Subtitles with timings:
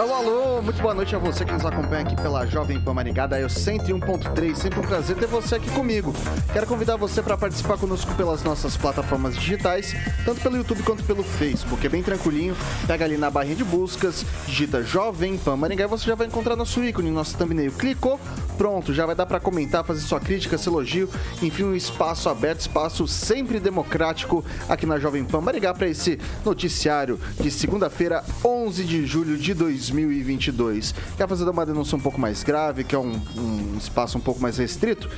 [0.00, 3.28] Alô, alô, muito boa noite a você que nos acompanha aqui pela Jovem Pan Maringá,
[3.38, 4.54] Eu 101.3.
[4.54, 6.14] Sempre um prazer ter você aqui comigo.
[6.54, 11.22] Quero convidar você para participar conosco pelas nossas plataformas digitais, tanto pelo YouTube quanto pelo
[11.22, 11.84] Facebook.
[11.86, 12.56] É bem tranquilinho,
[12.86, 16.56] pega ali na barrinha de buscas, digita Jovem Pan Maringá e você já vai encontrar
[16.56, 17.72] nosso ícone, nosso thumbnail.
[17.72, 18.18] Clicou,
[18.56, 21.10] pronto, já vai dar para comentar, fazer sua crítica, seu elogio,
[21.42, 27.20] enfim, um espaço aberto, espaço sempre democrático aqui na Jovem Pan Maringá para esse noticiário
[27.38, 29.90] de segunda-feira, 11 de julho de 2020.
[30.06, 30.94] 2022.
[31.16, 34.40] Quer fazer uma denúncia um pouco mais grave, que é um, um espaço um pouco
[34.40, 35.08] mais restrito?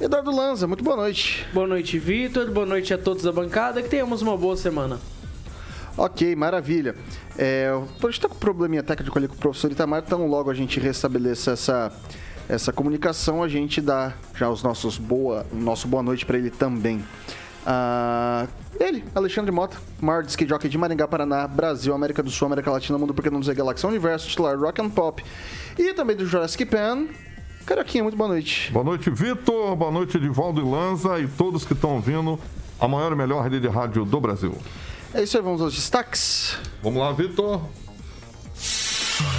[0.00, 1.44] Eduardo Lanza, muito boa noite.
[1.52, 2.48] Boa noite, Vitor.
[2.52, 3.82] Boa noite a todos da bancada.
[3.82, 5.00] Que tenhamos uma boa semana.
[5.96, 6.94] Ok, maravilha.
[7.36, 10.48] É, a gente tá com um probleminha técnico ali com o professor Itamar, então logo
[10.48, 11.92] a gente restabeleça essa,
[12.48, 17.04] essa comunicação, a gente dá já os nossos boa, nosso boa noite para ele também.
[17.66, 18.46] Ah,
[18.78, 22.96] ele, Alexandre Mota, maior disc jockey de Maringá, Paraná, Brasil, América do Sul, América Latina,
[22.96, 25.24] Mundo Porque Não Dizer Galáxia Universo, titular Rock and Pop
[25.76, 27.08] e também do Jurassic Pan.
[27.68, 28.72] Caraquinha, muito boa noite.
[28.72, 29.76] Boa noite, Vitor.
[29.76, 32.40] Boa noite, Edivaldo e Lanza e todos que estão ouvindo
[32.80, 34.56] a maior e melhor rede de rádio do Brasil.
[35.12, 36.56] É isso aí, vamos aos destaques.
[36.82, 37.60] Vamos lá, Vitor.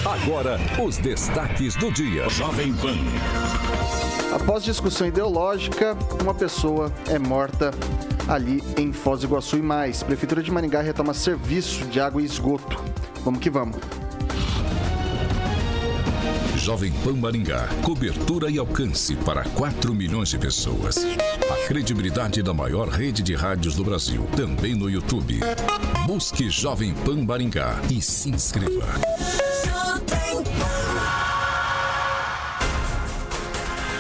[0.06, 2.29] Agora, os destaques do dia.
[2.29, 2.95] Jovem Pan.
[4.31, 7.72] Após discussão ideológica, uma pessoa é morta
[8.28, 10.03] ali em Foz do Iguaçu e mais.
[10.03, 12.79] Prefeitura de Maringá retoma serviço de água e esgoto.
[13.23, 13.78] Vamos que vamos.
[16.59, 17.70] Jovem Pan Maringá.
[17.81, 20.97] Cobertura e alcance para 4 milhões de pessoas.
[21.50, 24.28] A credibilidade da maior rede de rádios do Brasil.
[24.36, 25.40] Também no YouTube.
[26.06, 28.86] Busque Jovem Pan Maringá e se inscreva.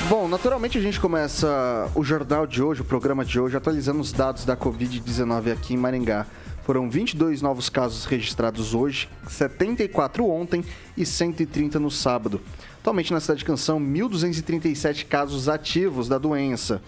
[0.09, 4.11] Bom, naturalmente a gente começa o jornal de hoje, o programa de hoje, atualizando os
[4.11, 6.25] dados da Covid-19 aqui em Maringá.
[6.69, 10.63] Foram 22 novos casos registrados hoje, 74 ontem
[10.95, 12.39] e 130 no sábado.
[12.79, 16.79] Atualmente na cidade de Canção, 1.237 casos ativos da doença.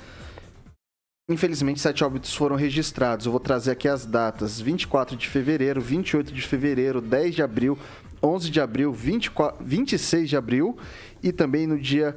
[1.28, 3.26] Infelizmente, sete óbitos foram registrados.
[3.26, 7.76] Eu vou trazer aqui as datas: 24 de fevereiro, 28 de fevereiro, 10 de abril,
[8.22, 10.78] 11 de abril, 24, 26 de abril
[11.23, 12.16] e também no dia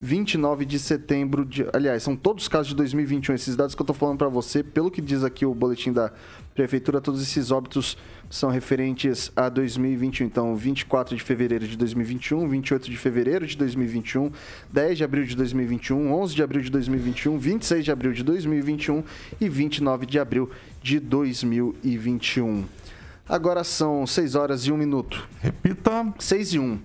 [0.00, 1.66] 29 de setembro de.
[1.72, 3.34] Aliás, são todos os casos de 2021.
[3.34, 6.12] Esses dados que eu estou falando para você, pelo que diz aqui o boletim da
[6.54, 7.98] Prefeitura, todos esses óbitos
[8.30, 10.26] são referentes a 2021.
[10.26, 14.30] Então, 24 de fevereiro de 2021, 28 de fevereiro de 2021,
[14.72, 19.02] 10 de abril de 2021, 11 de abril de 2021, 26 de abril de 2021
[19.40, 20.48] e 29 de abril
[20.80, 22.64] de 2021.
[23.28, 25.28] Agora são 6 horas e 1 minuto.
[25.42, 26.14] Repita.
[26.20, 26.78] 6 e 1.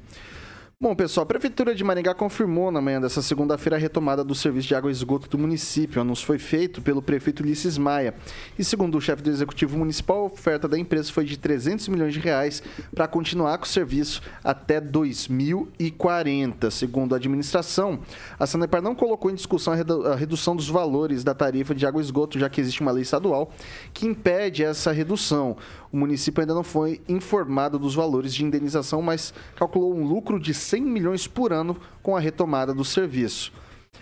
[0.84, 4.68] Bom, pessoal, a Prefeitura de Maringá confirmou na manhã dessa segunda-feira a retomada do serviço
[4.68, 5.98] de água e esgoto do município.
[5.98, 8.14] O anúncio foi feito pelo prefeito Ulisses Maia.
[8.60, 12.14] E segundo o chefe do Executivo Municipal, a oferta da empresa foi de 300 milhões
[12.14, 12.62] de reais
[12.94, 16.70] para continuar com o serviço até 2040.
[16.70, 18.02] Segundo a administração,
[18.38, 22.04] a Sanepar não colocou em discussão a redução dos valores da tarifa de água e
[22.04, 23.50] esgoto, já que existe uma lei estadual
[23.94, 25.56] que impede essa redução.
[25.94, 30.52] O município ainda não foi informado dos valores de indenização, mas calculou um lucro de
[30.52, 33.54] 100 milhões por ano com a retomada do serviço.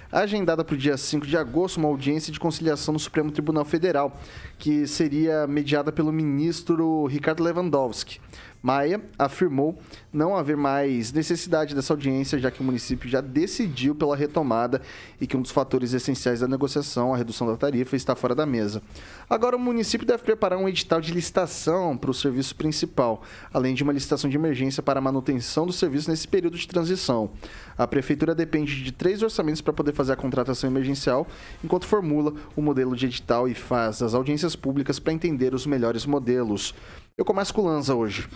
[0.09, 4.17] Agendada para o dia 5 de agosto, uma audiência de conciliação no Supremo Tribunal Federal,
[4.57, 8.21] que seria mediada pelo ministro Ricardo Lewandowski.
[8.61, 9.77] Maia afirmou
[10.13, 14.81] não haver mais necessidade dessa audiência, já que o município já decidiu pela retomada
[15.19, 18.45] e que um dos fatores essenciais da negociação, a redução da tarifa, está fora da
[18.45, 18.81] mesa.
[19.29, 23.21] Agora, o município deve preparar um edital de licitação para o serviço principal,
[23.53, 27.31] além de uma licitação de emergência para a manutenção do serviço nesse período de transição.
[27.77, 31.25] A prefeitura depende de três orçamentos para poder fazer a contratação emergencial,
[31.63, 36.05] enquanto formula o modelo de edital e faz as audiências públicas para entender os melhores
[36.05, 36.75] modelos.
[37.17, 38.27] Eu começo com o Lanza hoje.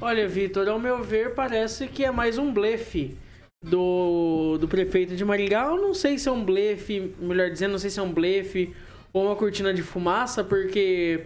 [0.00, 3.16] Olha, Vitor, ao meu ver, parece que é mais um blefe
[3.62, 5.66] do, do prefeito de Maringá.
[5.66, 8.74] Eu não sei se é um blefe, melhor dizendo, não sei se é um blefe
[9.12, 11.22] ou uma cortina de fumaça, porque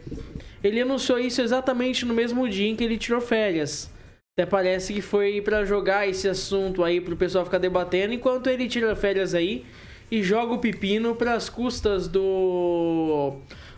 [0.62, 3.90] ele anunciou isso exatamente no mesmo dia em que ele tirou férias.
[4.36, 8.68] Até parece que foi para jogar esse assunto aí pro pessoal ficar debatendo enquanto ele
[8.68, 9.64] tira férias aí
[10.10, 13.34] e joga o pepino para as custas do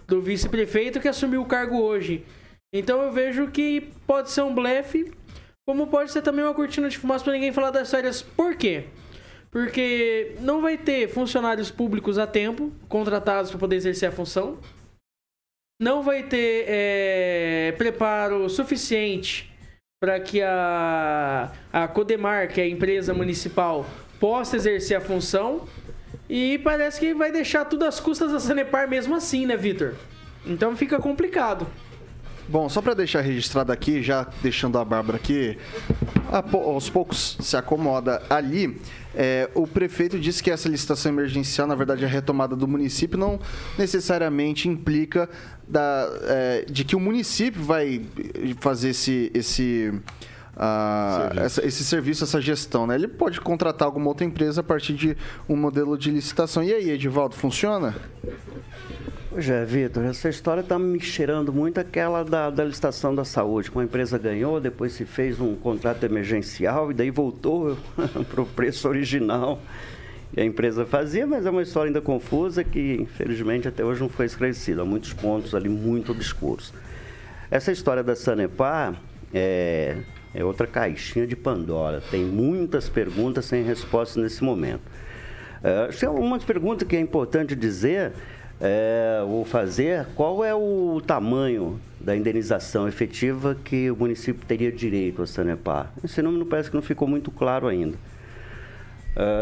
[0.07, 2.25] do vice-prefeito que assumiu o cargo hoje.
[2.73, 5.13] Então eu vejo que pode ser um blefe,
[5.67, 8.23] como pode ser também uma cortina de fumaça para ninguém falar das férias.
[8.23, 8.85] Por quê?
[9.51, 14.59] Porque não vai ter funcionários públicos a tempo contratados para poder exercer a função.
[15.81, 19.51] Não vai ter é, preparo suficiente
[20.01, 23.85] para que a, a Codemar, que é a empresa municipal,
[24.21, 25.67] possa exercer a função.
[26.29, 29.97] E parece que vai deixar tudo às custas da Sanepar mesmo assim, né, Vitor?
[30.47, 31.67] Então fica complicado.
[32.51, 35.57] Bom, só para deixar registrado aqui, já deixando a Bárbara aqui,
[36.53, 38.77] aos poucos se acomoda ali.
[39.15, 43.39] É, o prefeito disse que essa licitação emergencial, na verdade, a retomada do município não
[43.79, 45.31] necessariamente implica
[45.67, 48.03] da, é, de que o município vai
[48.59, 49.93] fazer esse, esse,
[50.61, 51.41] uh, serviço.
[51.41, 52.87] Essa, esse serviço, essa gestão.
[52.87, 52.95] Né?
[52.95, 55.17] Ele pode contratar alguma outra empresa a partir de
[55.49, 56.63] um modelo de licitação.
[56.63, 57.97] E aí, Edivaldo, funciona?
[59.31, 63.71] Pois é, Vitor, essa história está me cheirando muito aquela da, da licitação da saúde,
[63.71, 67.79] que uma empresa ganhou, depois se fez um contrato emergencial e daí voltou
[68.29, 69.61] para o preço original
[70.35, 74.09] que a empresa fazia, mas é uma história ainda confusa que, infelizmente, até hoje não
[74.09, 74.83] foi esclarecida.
[74.83, 76.73] Há muitos pontos ali muito obscuros.
[77.51, 78.95] Essa história da Sanepar
[79.33, 79.99] é,
[80.35, 82.03] é outra caixinha de Pandora.
[82.11, 84.83] Tem muitas perguntas sem resposta nesse momento.
[85.63, 88.13] É, uma pergunta que é importante dizer
[88.61, 95.23] é, ou fazer, qual é o tamanho da indenização efetiva que o município teria direito
[95.23, 95.93] a Sanepar?
[96.05, 97.97] Esse número parece que não ficou muito claro ainda.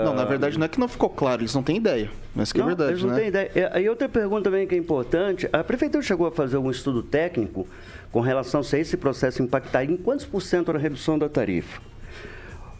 [0.04, 2.10] Não, na verdade não é que não ficou claro, eles não têm ideia.
[2.34, 3.16] Mas que é não, é verdade, eles não né?
[3.16, 3.80] têm ideia.
[3.80, 7.66] E outra pergunta também que é importante, a prefeitura chegou a fazer algum estudo técnico
[8.10, 11.80] com relação a se esse processo impactaria em quantos por cento na redução da tarifa?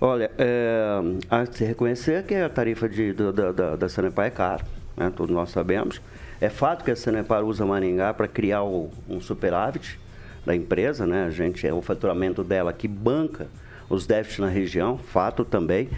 [0.00, 4.64] Olha, é, a se reconhecer que a tarifa de, da, da, da Sanepar é cara,
[4.96, 5.12] né?
[5.14, 6.00] todos nós sabemos.
[6.40, 9.98] É fato que a Sanepar usa Maringá para criar o, um superávit
[10.46, 11.24] da empresa, né?
[11.24, 13.48] A gente é o faturamento dela que banca
[13.90, 15.88] os déficits na região, fato também.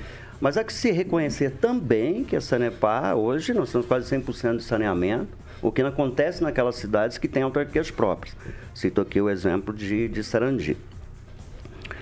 [0.41, 4.63] Mas há que se reconhecer também que a Sanepar, hoje, nós temos quase 100% de
[4.63, 5.29] saneamento,
[5.61, 8.35] o que não acontece naquelas cidades que têm autarquias próprias.
[8.75, 10.77] Cito aqui o exemplo de, de Sarandi.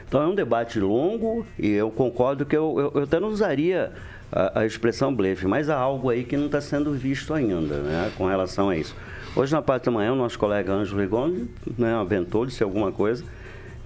[0.06, 3.92] Então é um debate longo e eu concordo que eu, eu, eu até não usaria
[4.30, 8.12] a, a expressão blefe, mas há algo aí que não está sendo visto ainda, né,
[8.16, 8.94] com relação a isso.
[9.36, 13.24] Hoje, na parte da manhã, o nosso colega Ângelo Rigon né, aventou-se alguma coisa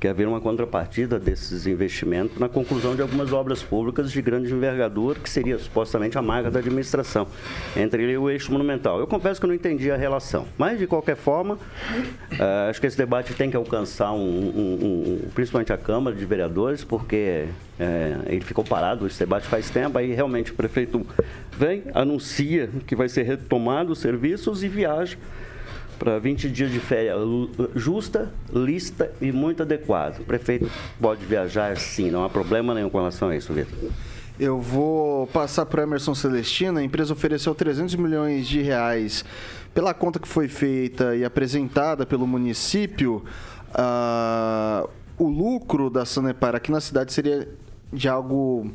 [0.03, 5.21] que haver uma contrapartida desses investimentos na conclusão de algumas obras públicas de grande envergadura,
[5.21, 7.29] que seria supostamente a marca da administração,
[7.77, 8.99] entre ele e o eixo monumental.
[8.99, 12.99] Eu confesso que não entendi a relação, mas de qualquer forma, uh, acho que esse
[12.99, 17.47] debate tem que alcançar um, um, um, principalmente a Câmara de Vereadores, porque
[17.79, 21.07] é, ele ficou parado, esse debate faz tempo, aí realmente o prefeito
[21.57, 25.17] vem, anuncia que vai ser retomado os serviços e viaja
[26.03, 27.17] para 20 dias de férias
[27.77, 30.21] justa, lista e muito adequada.
[30.21, 30.69] O prefeito
[31.01, 33.89] pode viajar sim, não há problema nenhum com relação a isso, Vitor.
[34.37, 36.81] Eu vou passar para Emerson Celestino.
[36.81, 39.25] A empresa ofereceu 300 milhões de reais
[39.73, 43.25] pela conta que foi feita e apresentada pelo município.
[43.71, 47.49] Uh, o lucro da Sanepar aqui na cidade seria
[47.93, 48.73] de algo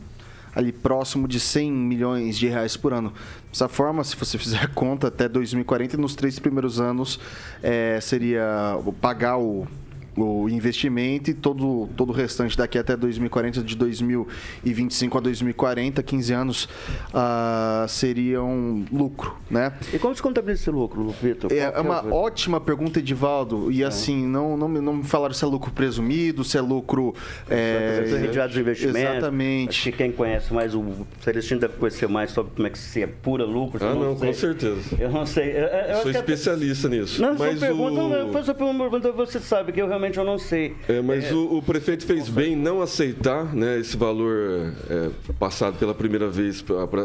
[0.57, 3.13] ali próximo de 100 milhões de reais por ano.
[3.51, 7.19] Dessa forma, se você fizer a conta até 2040, nos três primeiros anos
[7.61, 9.67] é, seria pagar o
[10.17, 16.33] o investimento e todo, todo o restante daqui até 2040, de 2025 a 2040, 15
[16.33, 16.65] anos,
[17.13, 19.73] uh, seriam lucro, né?
[19.93, 21.51] E como se contabiliza esse lucro, Vitor?
[21.51, 23.71] É, é uma ótima pergunta, Edivaldo.
[23.71, 23.85] E é.
[23.85, 27.13] assim, não, não, não me falaram se é lucro presumido, se é lucro...
[27.49, 28.01] É,
[28.47, 29.17] de investimentos.
[29.17, 29.69] Exatamente.
[29.69, 33.03] Acho que quem conhece mais o Celestino deve conhecer mais sobre como é que se
[33.03, 33.83] apura lucro.
[33.85, 34.95] Ah, não, com certeza.
[34.99, 35.51] Eu não sei.
[35.51, 37.21] Eu, eu Sou especialista nisso.
[37.21, 38.09] Não, mas só pergunta, o...
[38.09, 40.75] não, faz a pergunta, você sabe que eu realmente realmente eu não sei.
[40.87, 45.09] É, mas é, o, o, prefeito fez bem não aceitar né, esse valor é,
[45.39, 46.63] passado pela primeira vez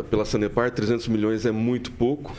[0.08, 2.34] pela Sanepar, 300 milhões é muito pouco,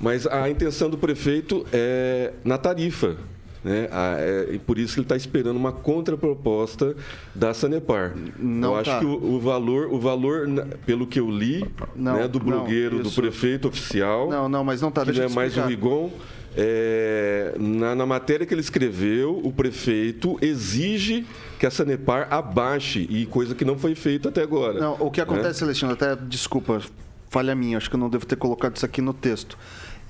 [0.00, 3.16] mas a intenção do prefeito é na tarifa.
[3.64, 3.88] Né?
[3.90, 6.94] É, e por isso que ele está esperando uma contraproposta
[7.34, 8.14] da Sanepar.
[8.38, 9.00] Não eu acho tá.
[9.00, 10.48] que o, o, valor, o valor,
[10.86, 14.30] pelo que eu li, não, né, do blogueiro, não, do prefeito oficial.
[14.30, 15.04] Não, não, mas não está.
[15.04, 16.10] Que não é mais o Rigon
[16.56, 21.26] é, na, na, matéria que ele escreveu, o prefeito exige
[21.58, 24.80] que a Sanepar abaixe, e coisa que não foi feita até agora.
[24.80, 25.68] Não, o que acontece, né?
[25.68, 26.82] Alexandre, até desculpa,
[27.28, 29.58] falha minha, acho que eu não devo ter colocado isso aqui no texto.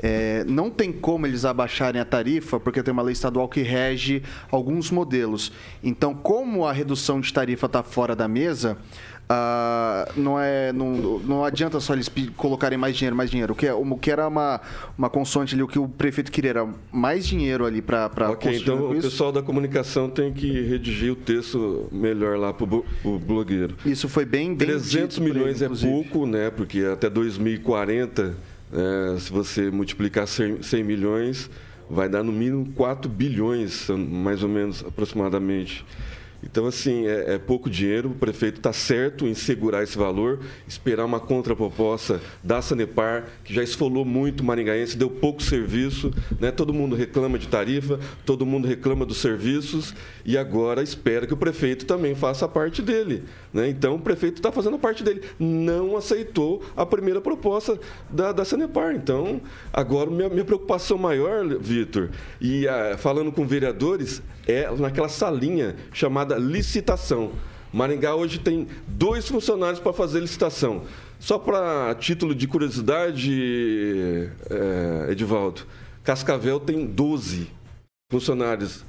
[0.01, 4.23] É, não tem como eles abaixarem a tarifa, porque tem uma lei estadual que rege
[4.51, 5.53] alguns modelos.
[5.83, 8.79] Então, como a redução de tarifa está fora da mesa,
[9.31, 13.53] Uh, não, é, não, não adianta só eles colocarem mais dinheiro, mais dinheiro.
[13.53, 14.59] O que, é, o que era uma,
[14.97, 18.89] uma consoante ali, o que o prefeito queria era mais dinheiro ali para Ok, então
[18.89, 19.03] o isso.
[19.03, 23.77] pessoal da comunicação tem que redigir o texto melhor lá para o blogueiro.
[23.85, 26.51] Isso foi bem, bem 300 milhões ele, é pouco, né?
[26.51, 28.35] Porque até 2040,
[28.73, 31.51] é, se você multiplicar 100, 100 milhões,
[31.91, 35.85] vai dar no mínimo 4 bilhões, mais ou menos, aproximadamente.
[36.43, 41.05] Então, assim, é, é, pouco dinheiro, o prefeito está certo em segurar esse valor, esperar
[41.05, 46.53] uma contraproposta da Sanepar, que já esfolou muito o maringaense, deu pouco serviço, né?
[46.53, 51.37] todo mundo reclama de tarifa, todo mundo reclama dos serviços, e agora espera que o
[51.37, 53.25] prefeito também faça a parte dele.
[53.53, 53.69] Né?
[53.69, 55.23] Então, o prefeito está fazendo a parte dele.
[55.39, 57.79] Não aceitou a primeira proposta
[58.09, 58.95] da, da Sanepar.
[58.95, 59.41] Então,
[59.73, 66.28] agora, minha, minha preocupação maior, Vitor, e ah, falando com vereadores, é naquela salinha chamada
[66.37, 67.33] licitação.
[67.73, 70.85] Maringá hoje tem dois funcionários para fazer licitação.
[71.19, 75.63] Só para título de curiosidade, é, Edivaldo,
[76.05, 77.49] Cascavel tem 12
[78.11, 78.85] funcionários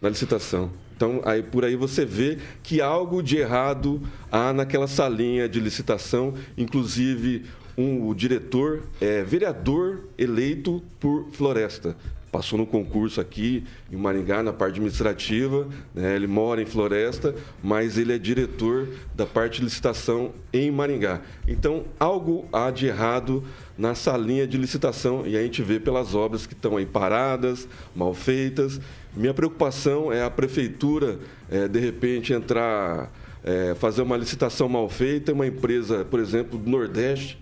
[0.00, 0.70] na licitação.
[0.94, 6.34] Então, aí, por aí você vê que algo de errado há naquela salinha de licitação,
[6.56, 7.44] inclusive
[7.76, 11.96] um, o diretor é vereador eleito por Floresta
[12.32, 13.62] passou no concurso aqui
[13.92, 15.68] em Maringá, na parte administrativa.
[15.94, 16.16] Né?
[16.16, 21.20] Ele mora em Floresta, mas ele é diretor da parte de licitação em Maringá.
[21.46, 23.44] Então, algo há de errado
[23.76, 28.14] na salinha de licitação e a gente vê pelas obras que estão aí paradas, mal
[28.14, 28.80] feitas.
[29.14, 31.20] Minha preocupação é a prefeitura,
[31.50, 33.12] é, de repente, entrar,
[33.44, 37.38] é, fazer uma licitação mal feita, uma empresa, por exemplo, do Nordeste,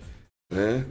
[0.51, 0.85] né?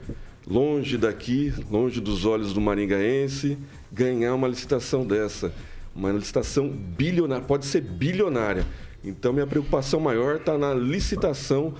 [0.46, 3.58] longe daqui, longe dos olhos do maringaense,
[3.92, 5.52] ganhar uma licitação dessa.
[5.94, 8.64] Uma licitação bilionária, pode ser bilionária.
[9.02, 11.74] Então, minha preocupação maior está na licitação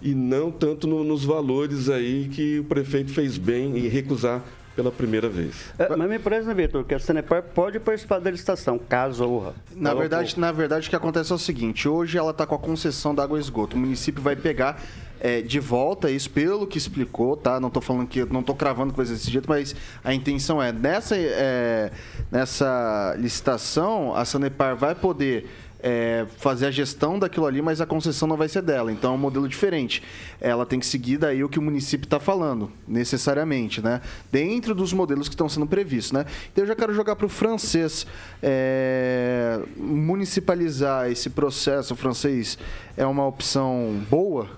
[0.00, 4.42] e não tanto no, nos valores aí que o prefeito fez bem em recusar
[4.74, 5.72] pela primeira vez.
[5.78, 9.54] É, mas me parece, né, Vitor, que a Sanepar pode participar da licitação, caso ocorra.
[9.76, 12.58] Na verdade, na verdade, o que acontece é o seguinte: hoje ela está com a
[12.58, 13.76] concessão da água e esgoto.
[13.76, 14.82] O município vai pegar
[15.24, 17.60] é, de volta isso pelo que explicou, tá?
[17.60, 21.16] Não estou falando que não estou cravando coisa desse jeito, mas a intenção é nessa
[21.16, 21.92] é,
[22.28, 25.48] nessa licitação a Sanepar vai poder
[25.80, 28.90] é, fazer a gestão daquilo ali, mas a concessão não vai ser dela.
[28.90, 30.02] Então é um modelo diferente.
[30.40, 34.00] Ela tem que seguir daí o que o município está falando, necessariamente, né?
[34.30, 36.26] Dentro dos modelos que estão sendo previstos, né?
[36.52, 38.06] Então eu já quero jogar para o francês.
[38.42, 42.58] É, municipalizar esse processo francês
[42.96, 44.48] é uma opção boa?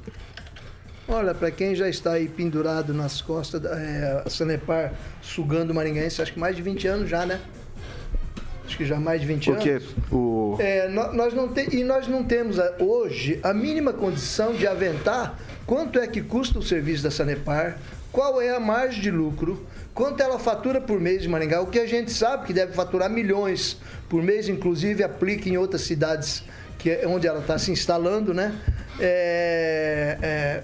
[1.06, 6.22] Olha, para quem já está aí pendurado nas costas da é, Sanepar, sugando o Maringaense,
[6.22, 7.40] acho que mais de 20 anos já, né?
[8.64, 9.84] Acho que já mais de 20 Porque anos.
[10.10, 10.56] o...
[10.58, 15.98] É, nós não te, e nós não temos hoje a mínima condição de aventar quanto
[15.98, 17.78] é que custa o serviço da Sanepar,
[18.10, 21.78] qual é a margem de lucro, quanto ela fatura por mês de Maringá, o que
[21.78, 23.76] a gente sabe que deve faturar milhões
[24.08, 26.44] por mês, inclusive aplica em outras cidades
[26.78, 28.54] que é onde ela está se instalando, né?
[29.00, 30.62] É, é,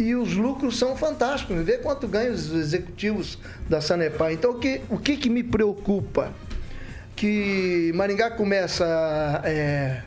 [0.00, 1.62] e os lucros são fantásticos.
[1.62, 3.38] Vê quanto ganham os executivos
[3.68, 4.32] da Sanepar.
[4.32, 6.32] Então, o que, o que, que me preocupa?
[7.14, 8.84] Que Maringá começa
[9.44, 10.02] é,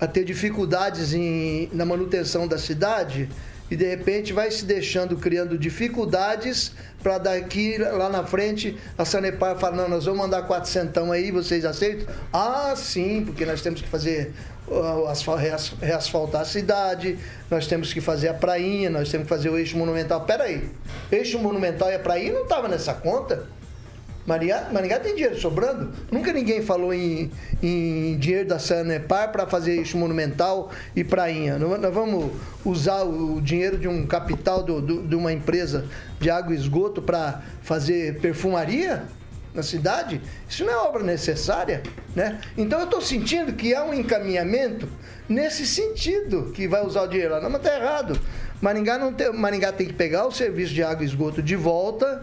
[0.00, 3.28] a ter dificuldades em, na manutenção da cidade
[3.74, 6.70] e de repente vai se deixando, criando dificuldades
[7.02, 11.64] para daqui lá na frente a Sanepar falar, não, nós vamos mandar 400 aí, vocês
[11.64, 12.06] aceitam?
[12.32, 14.32] Ah, sim, porque nós temos que fazer
[15.80, 17.18] reasfaltar a cidade,
[17.50, 20.24] nós temos que fazer a prainha, nós temos que fazer o eixo monumental.
[20.24, 20.70] Peraí,
[21.10, 23.44] eixo monumental e a prainha não estava nessa conta?
[24.26, 25.92] Maringá, Maringá tem dinheiro sobrando.
[26.10, 27.30] Nunca ninguém falou em,
[27.62, 31.58] em dinheiro da Sanepar para fazer eixo monumental e prainha.
[31.58, 32.32] Nós vamos
[32.64, 35.86] usar o dinheiro de um capital do, do, de uma empresa
[36.18, 39.04] de água e esgoto para fazer perfumaria?
[39.54, 41.80] na cidade, isso não é obra necessária,
[42.14, 42.40] né?
[42.58, 44.88] Então eu estou sentindo que há um encaminhamento
[45.28, 47.40] nesse sentido que vai usar o dinheiro lá.
[47.40, 48.18] Não, mas está errado.
[48.60, 52.20] Maringá, não tem, Maringá tem que pegar o serviço de água e esgoto de volta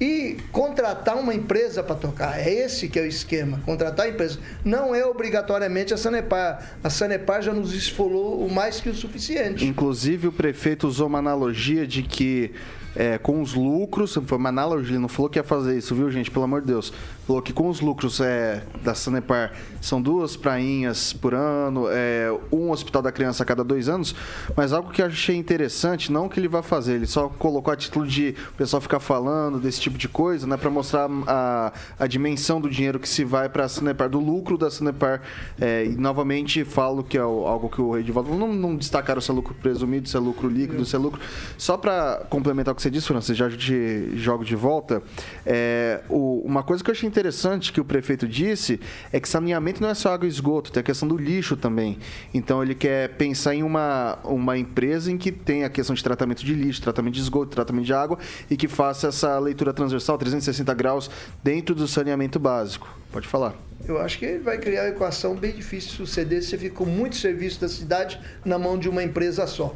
[0.00, 2.38] e contratar uma empresa para tocar.
[2.38, 4.38] É esse que é o esquema, contratar a empresa.
[4.64, 6.76] Não é obrigatoriamente a Sanepar.
[6.82, 9.64] A Sanepar já nos esfolou o mais que o suficiente.
[9.64, 12.52] Inclusive o prefeito usou uma analogia de que
[12.96, 16.10] é, com os lucros, foi uma analogia, ele não falou que ia fazer isso, viu,
[16.10, 16.30] gente?
[16.30, 16.92] Pelo amor de Deus.
[17.26, 22.70] Falou que com os lucros é, da Sanepar são duas prainhas por ano, é, um
[22.70, 24.14] hospital da criança a cada dois anos,
[24.54, 27.76] mas algo que eu achei interessante, não que ele vai fazer, ele só colocou a
[27.76, 32.06] título de o pessoal ficar falando desse tipo de coisa, né, para mostrar a, a
[32.06, 35.22] dimensão do dinheiro que se vai para a Sanepar, do lucro da Sanepar.
[35.60, 39.34] É, e novamente falo que é algo que o Edivaldo não, não destacaram se é
[39.34, 41.20] lucro presumido, se é lucro líquido, se é lucro.
[41.56, 45.02] Só para complementar o que você disse, Francis, já te jogo de volta.
[45.46, 48.80] É, o, uma coisa que eu achei interessante que o prefeito disse
[49.12, 51.98] é que saneamento não é só água e esgoto, tem a questão do lixo também.
[52.32, 56.44] Então ele quer pensar em uma, uma empresa em que tem a questão de tratamento
[56.44, 58.18] de lixo, tratamento de esgoto, tratamento de água
[58.50, 61.08] e que faça essa leitura transversal, 360 graus,
[61.42, 62.92] dentro do saneamento básico.
[63.12, 63.54] Pode falar.
[63.86, 67.16] Eu acho que ele vai criar uma equação bem difícil de suceder se com muito
[67.16, 69.74] serviço da cidade na mão de uma empresa só.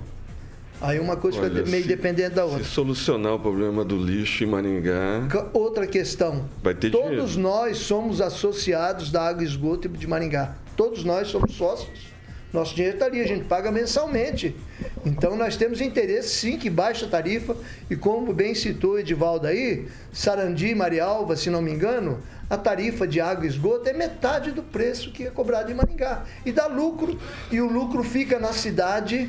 [0.80, 2.62] Aí uma coisa Olha, fica meio se, dependente da outra.
[2.62, 5.26] Se solucionar o problema do lixo em Maringá.
[5.52, 6.49] Outra questão.
[6.62, 7.40] Vai ter Todos dinheiro.
[7.40, 10.54] nós somos associados da Água e Esgoto de Maringá.
[10.76, 12.09] Todos nós somos sócios.
[12.52, 14.57] Nosso dinheiro está ali, a gente paga mensalmente.
[15.05, 17.57] Então nós temos interesse sim que baixe a tarifa.
[17.90, 22.57] E como bem citou o Edivaldo aí, Sarandi e Marialva, se não me engano, a
[22.57, 26.24] tarifa de água e esgoto é metade do preço que é cobrado em Maringá.
[26.46, 27.18] E dá lucro,
[27.50, 29.29] e o lucro fica na cidade,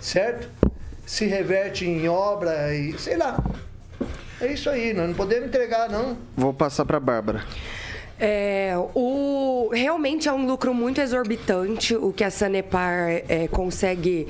[0.00, 0.48] certo?
[1.06, 3.42] Se reverte em obra e sei lá.
[4.40, 6.16] É isso aí, nós não podemos entregar, não.
[6.36, 7.44] Vou passar para a Bárbara.
[8.18, 14.28] É, o, realmente é um lucro muito exorbitante o que a Sanepar é, consegue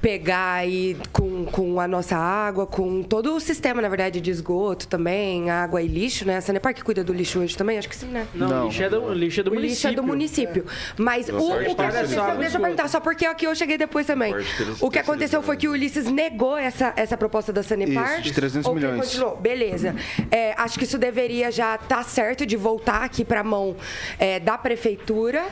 [0.00, 4.86] pegar aí com, com a nossa água, com todo o sistema, na verdade, de esgoto
[4.88, 6.36] também, água e lixo, né?
[6.36, 7.78] A Sanepar que cuida do lixo hoje também?
[7.78, 8.26] Acho que sim, né?
[8.34, 8.66] Não, Não.
[8.66, 9.74] Lixo, é do, lixo é do o município.
[9.74, 10.64] lixo é do município.
[10.66, 11.02] É.
[11.02, 14.34] Mas o, o, que aconteceu, deixa eu perguntar, só porque aqui eu cheguei depois também.
[14.80, 18.14] O que aconteceu foi que o Ulisses negou essa, essa proposta da Sanepar.
[18.14, 19.00] Isso, de 300 milhões.
[19.00, 19.36] Continuou.
[19.36, 19.94] Beleza.
[20.30, 23.76] É, acho que isso deveria já estar tá certo de voltar aqui para a mão
[24.18, 25.44] é, da prefeitura,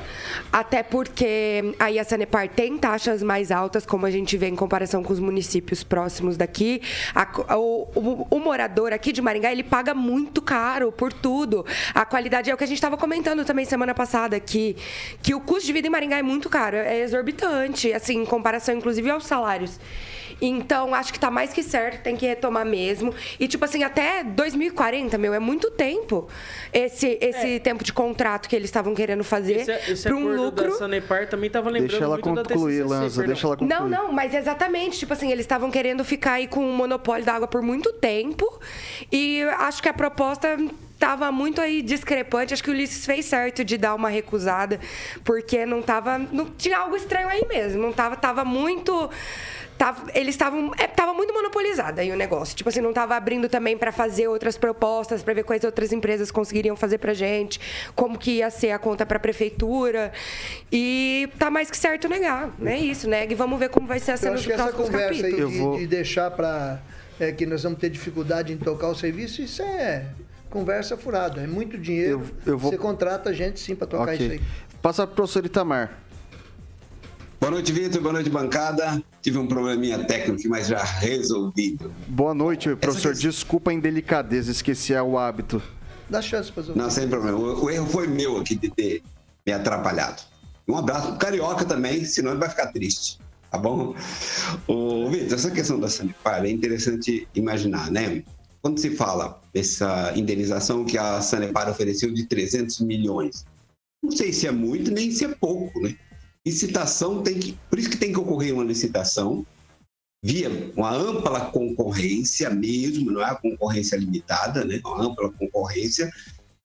[0.52, 5.02] até porque aí a Sanepar tem taxas mais altas, como a gente vê em comparação
[5.02, 6.80] com os municípios próximos daqui.
[7.14, 11.64] A, o, o, o, morador aqui de Maringá, ele paga muito caro por tudo.
[11.94, 14.76] A qualidade é o que a gente estava comentando também semana passada, que,
[15.22, 18.74] que o custo de vida em Maringá é muito caro, é exorbitante, assim, em comparação,
[18.74, 19.78] inclusive, aos salários.
[20.44, 23.14] Então, acho que tá mais que certo, tem que retomar mesmo.
[23.38, 26.28] E, tipo assim, até 2040, meu, é muito tempo
[26.72, 27.58] esse, esse é.
[27.60, 30.70] tempo de contrato que eles estavam querendo fazer esse, esse para um lucro.
[30.70, 33.78] Da Sanepar também tava lembrando deixa ela muito concluir, da Lanza, deixa ela concluir.
[33.78, 37.34] Não, não, mas exatamente, tipo assim, eles estavam querendo ficar aí com o monopólio da
[37.34, 38.60] água por muito tempo.
[39.12, 40.58] E acho que a proposta
[41.02, 42.54] estava muito aí discrepante.
[42.54, 44.78] Acho que o Ulisses fez certo de dar uma recusada,
[45.24, 46.18] porque não tava.
[46.18, 47.82] Não, tinha algo estranho aí mesmo.
[47.82, 49.10] Não tava, tava muito
[49.82, 50.70] tava, eles estavam.
[50.78, 52.54] É, tava muito monopolizado aí o negócio.
[52.54, 56.30] Tipo assim, não tava abrindo também para fazer outras propostas, para ver quais outras empresas
[56.30, 57.60] conseguiriam fazer pra gente,
[57.96, 60.12] como que ia ser a conta pra prefeitura.
[60.70, 62.50] E tá mais que certo negar.
[62.64, 63.32] É isso, nega.
[63.32, 65.46] E vamos ver como vai ser a cena dos próximos essa conversa capítulos.
[65.46, 65.78] Aí de, vou...
[65.78, 66.80] de deixar para
[67.18, 70.06] é, que nós vamos ter dificuldade em tocar o serviço, isso é
[70.48, 71.40] conversa furada.
[71.40, 72.22] É muito dinheiro.
[72.46, 72.70] Eu, eu vou...
[72.70, 74.16] Você contrata a gente sim para tocar okay.
[74.16, 74.40] isso aí.
[74.80, 75.98] Passa pro professor Itamar.
[77.42, 78.00] Boa noite, Vitor.
[78.00, 79.02] Boa noite, bancada.
[79.20, 81.92] Tive um probleminha técnico, mas já resolvido.
[82.06, 83.12] Boa noite, professor.
[83.14, 85.60] Desculpa a indelicadeza, esqueci o hábito.
[86.08, 87.36] Dá chance para Não, sem problema.
[87.36, 89.02] O, o, erro foi meu aqui de ter
[89.44, 90.22] me atrapalhado.
[90.68, 93.18] Um abraço pro Carioca também, senão ele vai ficar triste.
[93.50, 93.92] Tá bom?
[94.68, 98.22] O Vitor, essa questão da Sanepar é interessante imaginar, né?
[98.60, 103.44] Quando se fala essa indenização que a Sanepar ofereceu de 300 milhões,
[104.00, 105.96] não sei se é muito nem se é pouco, né?
[106.46, 107.58] Licitação tem que.
[107.68, 109.46] Por isso que tem que ocorrer uma licitação
[110.24, 114.80] via uma ampla concorrência mesmo, não é a concorrência limitada, né?
[114.84, 116.10] Uma ampla concorrência,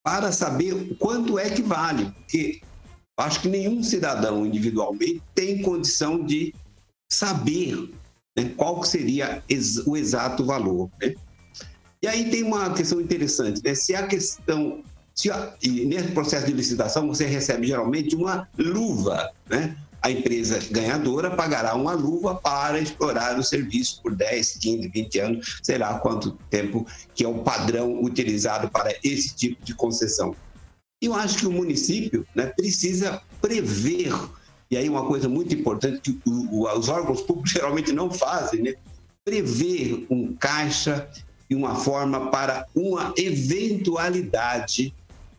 [0.03, 2.61] para saber quanto é que vale, porque
[3.17, 6.53] acho que nenhum cidadão individualmente tem condição de
[7.11, 7.91] saber
[8.37, 9.43] né, qual seria
[9.87, 10.89] o exato valor.
[11.01, 11.15] Né?
[12.03, 13.73] E aí tem uma questão interessante, né?
[13.73, 14.83] Se a questão
[15.17, 15.31] se,
[15.85, 19.75] nesse processo de licitação, você recebe geralmente uma luva, né?
[19.99, 25.59] A empresa ganhadora pagará uma luva para explorar o serviço por 10, 15, 20 anos,
[25.63, 30.35] sei lá quanto tempo que é o padrão utilizado para esse tipo de concessão.
[31.01, 34.13] Eu acho que o município né, precisa prever,
[34.69, 38.75] e aí uma coisa muito importante que os órgãos públicos geralmente não fazem, né?
[39.25, 41.09] prever um caixa
[41.49, 44.93] e uma forma para uma eventualidade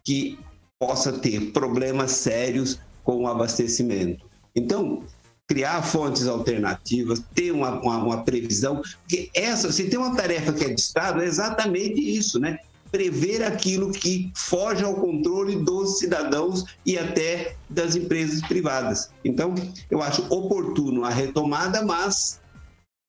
[0.09, 0.38] que
[0.81, 4.25] possa ter problemas sérios com o abastecimento.
[4.57, 5.03] Então,
[5.47, 10.64] criar fontes alternativas, ter uma, uma, uma, previsão, porque essa, se tem uma tarefa que
[10.64, 12.59] é de Estado, é exatamente isso, né?
[12.90, 19.11] Prever aquilo que foge ao controle dos cidadãos e até das empresas privadas.
[19.23, 19.55] Então,
[19.90, 22.40] eu acho oportuno a retomada, mas,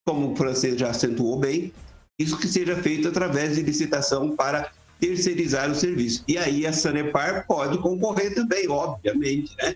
[0.05, 1.71] como o francês já acentuou bem,
[2.19, 6.23] isso que seja feito através de licitação para terceirizar o serviço.
[6.27, 9.75] E aí a Sanepar pode concorrer também, obviamente, né?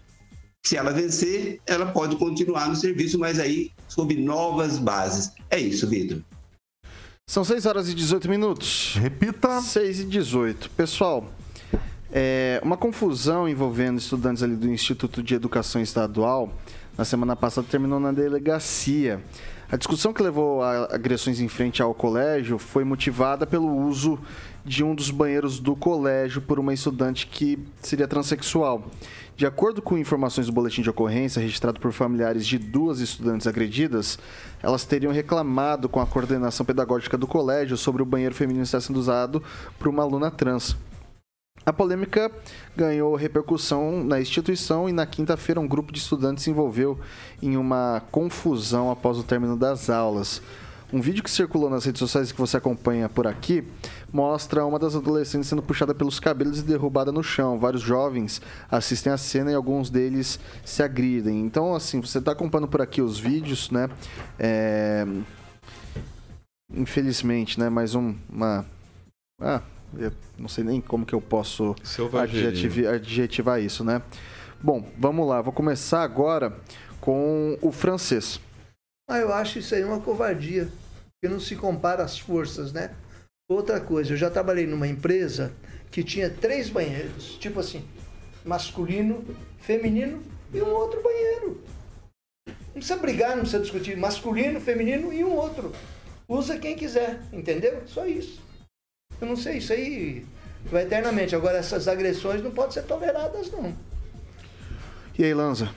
[0.65, 5.31] Se ela vencer, ela pode continuar no serviço, mas aí sob novas bases.
[5.49, 6.21] É isso, Vitor.
[7.29, 8.95] São 6 horas e 18 minutos.
[8.97, 9.61] Repita.
[9.61, 10.69] 6 e 18.
[10.71, 11.29] Pessoal,
[12.11, 16.53] é, uma confusão envolvendo estudantes ali do Instituto de Educação Estadual
[16.97, 19.21] na semana passada terminou na delegacia.
[19.71, 24.19] A discussão que levou a agressões em frente ao colégio foi motivada pelo uso
[24.65, 28.83] de um dos banheiros do colégio por uma estudante que seria transexual.
[29.35, 34.19] De acordo com informações do boletim de ocorrência registrado por familiares de duas estudantes agredidas,
[34.61, 38.99] elas teriam reclamado com a coordenação pedagógica do colégio sobre o banheiro feminino estar sendo
[38.99, 39.43] usado
[39.79, 40.75] por uma aluna trans.
[41.65, 42.29] A polêmica
[42.75, 46.99] ganhou repercussão na instituição e na quinta-feira um grupo de estudantes se envolveu
[47.41, 50.41] em uma confusão após o término das aulas.
[50.93, 53.63] Um vídeo que circulou nas redes sociais que você acompanha por aqui
[54.11, 57.57] mostra uma das adolescentes sendo puxada pelos cabelos e derrubada no chão.
[57.57, 61.41] Vários jovens assistem a cena e alguns deles se agridem.
[61.41, 63.89] Então, assim, você está acompanhando por aqui os vídeos, né?
[64.37, 65.03] É...
[66.71, 67.69] Infelizmente, né?
[67.69, 68.63] Mais um, uma.
[69.41, 69.63] Ah,
[69.97, 71.75] eu não sei nem como que eu posso
[72.21, 73.99] adjetivar, adjetivar isso, né?
[74.61, 75.41] Bom, vamos lá.
[75.41, 76.55] Vou começar agora
[77.01, 78.39] com o francês.
[79.09, 80.69] Ah, eu acho isso aí uma covardia.
[81.23, 82.91] Porque não se compara as forças, né?
[83.49, 85.53] Outra coisa, eu já trabalhei numa empresa
[85.89, 87.87] que tinha três banheiros, tipo assim,
[88.43, 89.23] masculino,
[89.61, 90.21] feminino
[90.53, 91.63] e um outro banheiro.
[92.45, 93.95] Não precisa brigar, não precisa discutir.
[93.95, 95.71] Masculino, feminino e um outro.
[96.27, 97.83] Usa quem quiser, entendeu?
[97.87, 98.41] Só isso.
[99.21, 100.25] Eu não sei, isso aí
[100.65, 101.33] vai eternamente.
[101.33, 103.73] Agora, essas agressões não podem ser toleradas, não.
[105.17, 105.73] E aí, Lanza?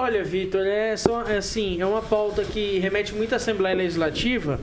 [0.00, 4.60] Olha, Vitor, é, só, é assim, é uma pauta que remete muito à Assembleia Legislativa,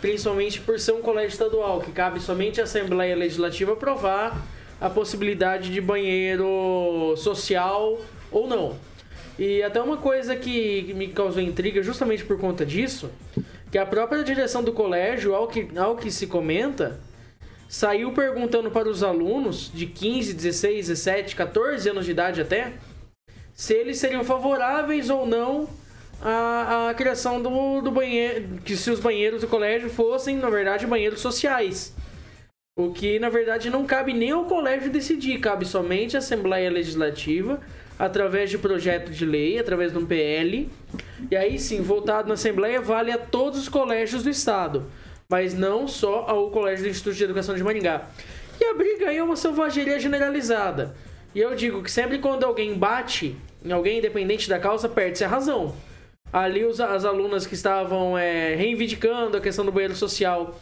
[0.00, 4.40] principalmente por ser um colégio estadual, que cabe somente à Assembleia Legislativa aprovar
[4.80, 7.98] a possibilidade de banheiro social
[8.30, 8.76] ou não.
[9.36, 13.10] E até uma coisa que me causou intriga justamente por conta disso,
[13.68, 17.00] que a própria direção do colégio, ao que, ao que se comenta,
[17.68, 22.74] saiu perguntando para os alunos de 15, 16, 17, 14 anos de idade até,
[23.54, 25.68] se eles seriam favoráveis ou não
[26.20, 30.86] à, à criação do, do banheiro, que se os banheiros do colégio fossem, na verdade,
[30.86, 31.94] banheiros sociais.
[32.78, 37.60] O que, na verdade, não cabe nem ao colégio decidir, cabe somente à Assembleia Legislativa,
[37.98, 40.70] através de projeto de lei, através de um PL.
[41.30, 44.86] E aí sim, voltado na Assembleia, vale a todos os colégios do Estado
[45.32, 48.02] mas não só ao Colégio do Instituto de Educação de Maringá.
[48.60, 50.94] E a briga aí é uma selvageria generalizada.
[51.34, 55.28] E eu digo que sempre quando alguém bate em alguém, independente da causa, perde-se a
[55.28, 55.74] razão.
[56.32, 60.58] Ali os, as alunas que estavam é, reivindicando a questão do banheiro social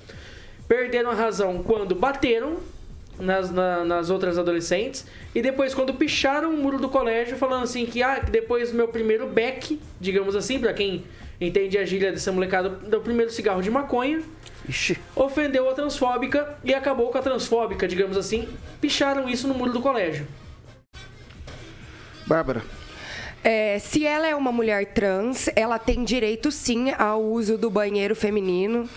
[0.68, 2.58] perderam a razão quando bateram
[3.18, 7.86] nas, na, nas outras adolescentes e depois quando picharam o muro do colégio falando assim
[7.86, 11.04] que ah, depois do meu primeiro beck, digamos assim, para quem
[11.40, 14.22] entende a gíria dessa molecada, do primeiro cigarro de maconha,
[14.68, 14.98] Ixi.
[15.16, 18.48] ofendeu a transfóbica e acabou com a transfóbica, digamos assim.
[18.80, 20.26] Picharam isso no muro do colégio.
[22.30, 22.62] Bárbara.
[23.42, 28.14] É, se ela é uma mulher trans, ela tem direito sim ao uso do banheiro
[28.14, 28.88] feminino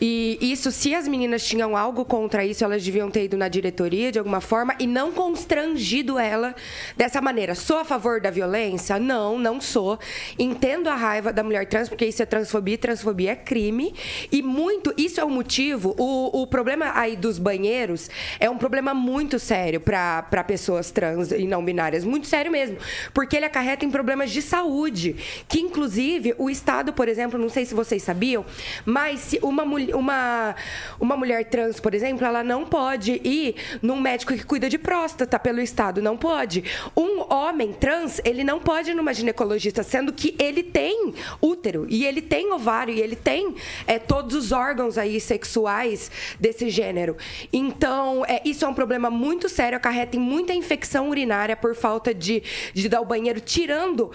[0.00, 4.10] E isso, se as meninas tinham algo contra isso, elas deviam ter ido na diretoria
[4.10, 6.54] de alguma forma e não constrangido ela
[6.96, 7.54] dessa maneira.
[7.54, 8.98] Sou a favor da violência?
[8.98, 9.98] Não, não sou.
[10.38, 13.94] Entendo a raiva da mulher trans, porque isso é transfobia, transfobia é crime.
[14.30, 15.94] E muito, isso é o motivo.
[15.98, 21.46] O, o problema aí dos banheiros é um problema muito sério para pessoas trans e
[21.46, 22.04] não binárias.
[22.04, 22.76] Muito sério mesmo.
[23.12, 25.16] Porque ele acarreta em problemas de saúde.
[25.48, 28.44] Que, inclusive, o Estado, por exemplo, não sei se vocês sabiam,
[28.84, 30.54] mas se uma, uma,
[30.98, 35.38] uma mulher trans, por exemplo, ela não pode ir num médico que cuida de próstata
[35.38, 36.00] pelo Estado.
[36.00, 36.64] Não pode.
[36.96, 42.04] Um homem trans, ele não pode ir numa ginecologista, sendo que ele tem útero e
[42.04, 43.54] ele tem ovário e ele tem
[43.86, 47.16] é, todos os órgãos aí sexuais desse gênero.
[47.52, 52.14] Então, é, isso é um problema muito sério, acarreta em muita infecção urinária por falta
[52.14, 52.42] de,
[52.72, 54.10] de dar o banheiro, tirando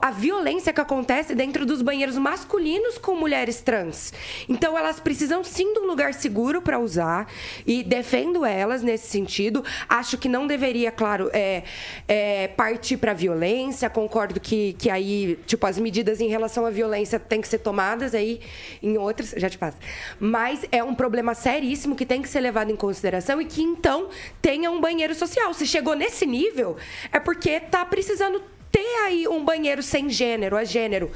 [0.00, 4.12] a violência que acontece dentro dos banheiros masculinos com mulheres trans.
[4.48, 7.32] Então, elas precisam sim de um lugar seguro para usar
[7.64, 9.64] e defendo elas nesse sentido.
[9.88, 11.62] Acho que não deveria, claro, é,
[12.08, 13.88] é partir para violência.
[13.88, 18.16] Concordo que, que aí, tipo, as medidas em relação à violência têm que ser tomadas
[18.16, 18.40] aí
[18.82, 19.32] em outras.
[19.36, 19.76] Já te passo.
[20.18, 24.08] Mas é um problema seríssimo que tem que ser levado em consideração e que então
[24.42, 25.54] tenha um banheiro social.
[25.54, 26.76] Se chegou nesse nível,
[27.12, 28.42] é porque tá precisando
[28.72, 31.12] ter aí um banheiro sem gênero, a gênero.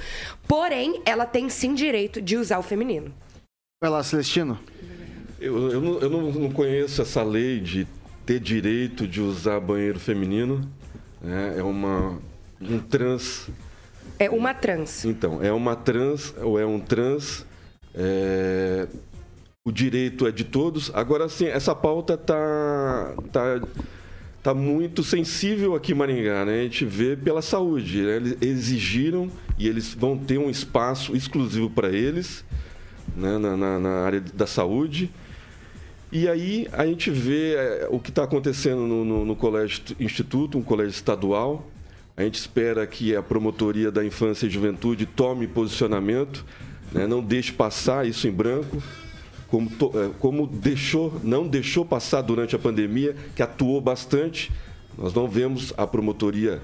[0.47, 3.13] Porém, ela tem sim direito de usar o feminino.
[3.83, 4.59] Vai lá, Celestino.
[5.41, 7.87] Eu, eu, não, eu não conheço essa lei de
[8.27, 10.71] ter direito de usar banheiro feminino.
[11.25, 12.21] É, é uma
[12.61, 13.49] um trans.
[14.19, 15.07] É uma trans.
[15.07, 17.47] Então, é uma trans ou é um trans.
[17.95, 18.87] É,
[19.65, 20.91] o direito é de todos.
[20.93, 23.63] Agora, sim, essa pauta tá, tá,
[24.43, 26.61] tá muito sensível aqui em Maringá, né?
[26.61, 28.03] A gente vê pela saúde.
[28.03, 28.17] Né?
[28.17, 32.45] Eles exigiram e eles vão ter um espaço exclusivo para eles
[33.17, 33.39] né?
[33.39, 35.11] na, na, na, área da saúde.
[36.13, 40.59] E aí a gente vê é, o que está acontecendo no, no, no Colégio Instituto,
[40.59, 41.69] um colégio estadual.
[42.17, 46.45] A gente espera que a promotoria da infância e juventude tome posicionamento,
[46.93, 47.07] né?
[47.07, 48.83] não deixe passar isso em branco
[49.51, 54.51] como, é, como deixou, não deixou passar durante a pandemia, que atuou bastante.
[54.97, 56.63] Nós não vemos a promotoria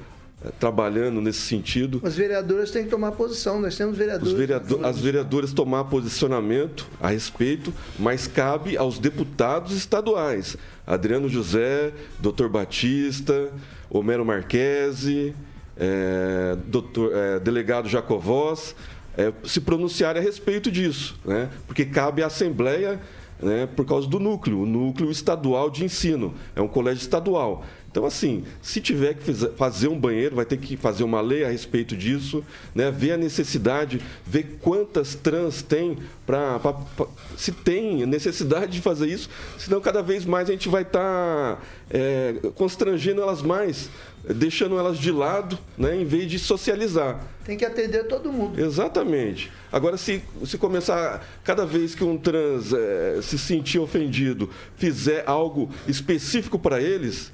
[0.58, 2.00] trabalhando nesse sentido.
[2.04, 4.32] As vereadoras têm que tomar posição, nós temos vereadores.
[4.32, 10.56] Vereador, as vereadoras tomar posicionamento a respeito, mas cabe aos deputados estaduais.
[10.86, 13.50] Adriano José, doutor Batista,
[13.90, 15.34] Homero Marquese,
[15.76, 18.74] é, doutor, é, delegado Jacovós,
[19.16, 21.48] é, se pronunciar a respeito disso, né?
[21.66, 23.00] porque cabe à Assembleia
[23.40, 27.64] né, por causa do núcleo, o núcleo estadual de ensino, é um colégio estadual.
[27.96, 31.48] Então, assim, se tiver que fazer um banheiro, vai ter que fazer uma lei a
[31.48, 32.90] respeito disso, né?
[32.90, 37.06] ver a necessidade, ver quantas trans tem, pra, pra, pra
[37.38, 41.62] se tem necessidade de fazer isso, senão cada vez mais a gente vai estar tá,
[41.88, 43.88] é, constrangendo elas mais,
[44.28, 45.96] deixando elas de lado, né?
[45.96, 47.24] em vez de socializar.
[47.46, 48.60] Tem que atender todo mundo.
[48.60, 49.50] Exatamente.
[49.72, 55.70] Agora, se, se começar, cada vez que um trans é, se sentir ofendido, fizer algo
[55.88, 57.32] específico para eles,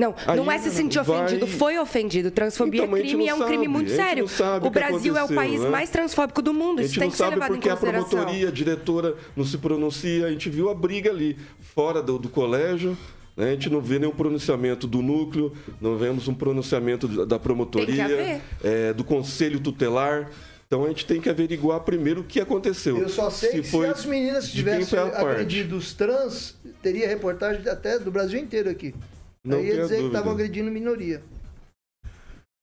[0.00, 1.24] não, Aí não é se sentir vai...
[1.24, 2.30] ofendido, foi ofendido.
[2.30, 4.26] Transfobia então, é crime é um crime muito sério.
[4.62, 5.68] O Brasil é o país né?
[5.68, 6.80] mais transfóbico do mundo.
[6.80, 7.88] Isso tem que ser levado em consideração.
[7.88, 10.26] A promotoria, a diretora não se pronuncia.
[10.26, 12.96] A gente viu a briga ali, fora do, do colégio.
[13.36, 13.48] Né?
[13.48, 18.92] A gente não vê nenhum pronunciamento do núcleo, não vemos um pronunciamento da promotoria, é,
[18.94, 20.30] do conselho tutelar.
[20.66, 22.96] Então a gente tem que averiguar primeiro o que aconteceu.
[22.96, 27.68] Eu só sei se que foi, se as meninas tivessem agredido os trans, teria reportagem
[27.68, 28.94] até do Brasil inteiro aqui.
[29.44, 30.00] Não Aí ia dizer dúvida.
[30.00, 31.22] que estavam agredindo minoria.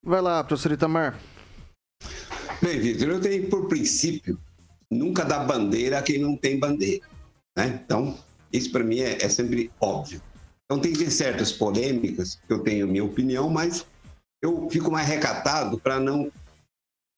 [0.04, 1.20] Vai lá, professor Itamar.
[2.62, 4.40] Bem, Vitor, eu tenho por princípio
[4.90, 7.06] nunca dar bandeira a quem não tem bandeira.
[7.58, 7.82] Né?
[7.84, 8.18] Então,
[8.52, 10.22] isso para mim é, é, sempre óbvio.
[10.66, 13.86] Então, tem certas polêmicas, eu tenho minha opinião, mas
[14.42, 16.32] eu fico mais recatado para não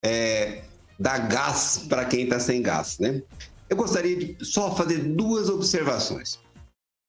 [0.04, 0.64] é,
[1.00, 3.00] dar gás para quem está sem gás.
[3.00, 3.22] Né?
[3.70, 6.40] Eu gostaria de só fazer duas observações.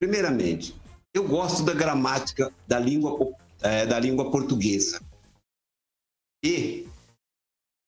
[0.01, 0.75] Primeiramente,
[1.15, 5.01] eu gosto da gramática da língua, é, da língua portuguesa.
[6.45, 6.89] E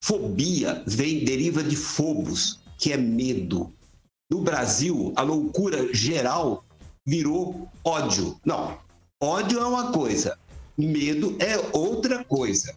[0.02, 3.72] fobia vem deriva de phobos, que é medo.
[4.30, 6.64] No Brasil, a loucura geral
[7.06, 8.40] virou ódio.
[8.44, 8.78] Não,
[9.22, 10.38] ódio é uma coisa,
[10.76, 12.76] medo é outra coisa.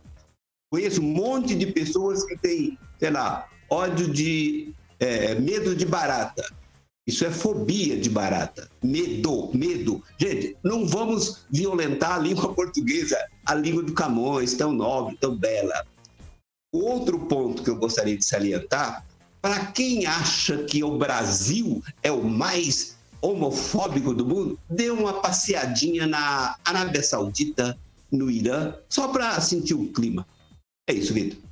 [0.71, 6.43] Conheço um monte de pessoas que têm, sei lá, ódio de é, medo de barata.
[7.07, 8.69] Isso é fobia de barata.
[8.83, 10.03] Medo, medo.
[10.17, 15.85] Gente, não vamos violentar a língua portuguesa, a língua do Camões, tão nobre, tão bela.
[16.73, 19.05] Outro ponto que eu gostaria de salientar,
[19.41, 26.07] Para quem acha que o Brasil é o mais homofóbico do mundo, dê uma passeadinha
[26.07, 27.77] na Arábia Saudita,
[28.11, 30.25] no Irã, só para sentir o clima.
[30.89, 31.44] É isso, Vitor.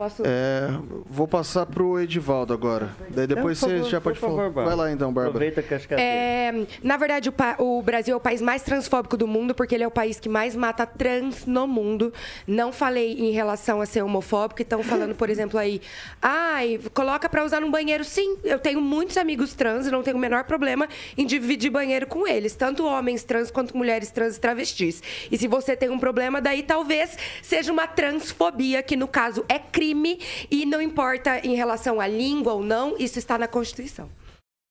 [0.00, 0.22] Posso...
[0.24, 0.66] É,
[1.10, 2.88] vou passar pro Edivaldo agora.
[3.10, 4.44] Daí depois Não, você favor, já pode falar.
[4.44, 5.28] Favor, Vai lá então, Bárbara.
[5.28, 8.62] Aproveita que acho que é, é Na verdade, o, o, Brasil é o país mais
[8.62, 12.14] transfóbico do mundo, porque ele é o país que mais mata trans no mundo.
[12.46, 15.82] Não falei em relação a ser homofóbico, estão falando, por exemplo, aí,
[16.22, 18.02] ai, coloca para usar no banheiro.
[18.02, 22.06] Sim, eu tenho muitos amigos trans e não tenho o menor problema em dividir banheiro
[22.06, 25.02] com eles, tanto homens trans quanto mulheres trans e travestis.
[25.30, 29.58] E se você tem um problema, daí talvez seja uma transfobia, que no caso é
[29.58, 30.18] crime crime
[30.50, 34.08] e não importa em relação à língua ou não, isso está na Constituição.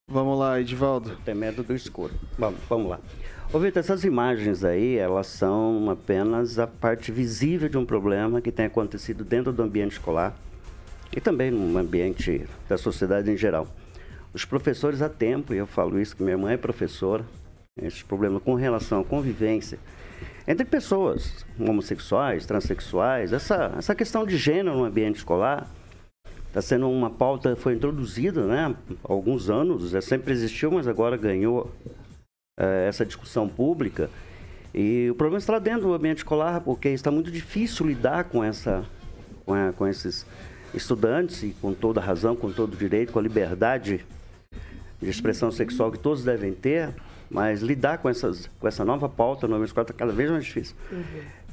[0.08, 1.18] Vamos lá, Edivaldo.
[1.24, 2.14] Tem medo do escuro.
[2.38, 3.00] Vamos, vamos lá.
[3.52, 8.52] Ô, Vitor, essas imagens aí, elas são apenas a parte visível de um problema que
[8.52, 10.36] tem acontecido dentro do ambiente escolar
[11.16, 13.68] e também no ambiente da sociedade em geral.
[14.34, 17.26] Os professores há tempo, e eu falo isso que minha mãe é professora,
[17.82, 19.80] esse problema com relação à convivência
[20.50, 25.70] entre pessoas homossexuais, transexuais, essa, essa questão de gênero no ambiente escolar
[26.48, 31.16] está sendo uma pauta, foi introduzida né, há alguns anos, já sempre existiu, mas agora
[31.16, 31.72] ganhou
[32.60, 34.10] é, essa discussão pública.
[34.74, 38.84] E o problema está dentro do ambiente escolar, porque está muito difícil lidar com, essa,
[39.46, 40.26] com, a, com esses
[40.74, 44.04] estudantes, e com toda razão, com todo direito, com a liberdade
[45.00, 46.92] de expressão sexual que todos devem ter,
[47.30, 50.46] mas lidar com, essas, com essa nova pauta no ambiente escolar está cada vez mais
[50.46, 50.76] difícil.
[50.92, 51.04] Uhum.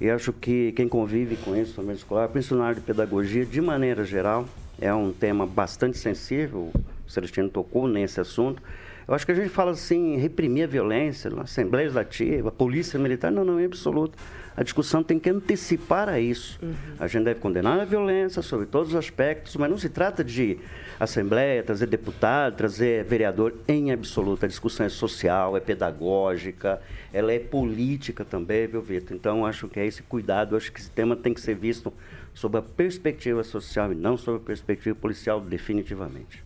[0.01, 2.31] E acho que quem convive com isso no ambiente escolar,
[2.63, 4.47] área de pedagogia, de maneira geral,
[4.81, 6.71] é um tema bastante sensível.
[7.07, 8.63] O Celestino tocou nesse assunto.
[9.07, 13.31] Eu acho que a gente fala assim, reprimir a violência, na Assembleia Legislativa, Polícia Militar,
[13.31, 14.19] não, não, é absoluto.
[14.57, 16.59] A discussão tem que antecipar a isso.
[16.63, 16.75] Uhum.
[16.99, 20.59] A gente deve condenar a violência sobre todos os aspectos, mas não se trata de
[20.99, 24.47] Assembleia, trazer deputado, trazer vereador em absoluto.
[24.47, 26.81] A discussão é social, é pedagógica,
[27.13, 29.15] ela é política também, viu, Vitor?
[29.15, 31.93] Então, acho que é esse cuidado, acho que esse tema tem que ser visto
[32.33, 36.43] sob a perspectiva social e não sob a perspectiva policial, definitivamente.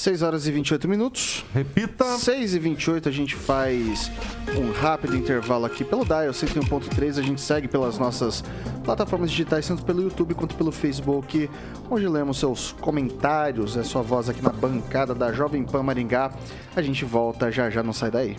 [0.00, 1.44] 6 horas e 28 minutos.
[1.52, 2.16] Repita.
[2.16, 4.10] 6 e 28 a gente faz
[4.56, 7.18] um rápido intervalo aqui pelo Dial 101.3.
[7.18, 8.42] A gente segue pelas nossas
[8.82, 11.50] plataformas digitais, tanto pelo YouTube quanto pelo Facebook,
[11.90, 16.32] onde lemos seus comentários, é sua voz aqui na bancada da Jovem Pan Maringá.
[16.74, 18.38] A gente volta já já, não sai daí.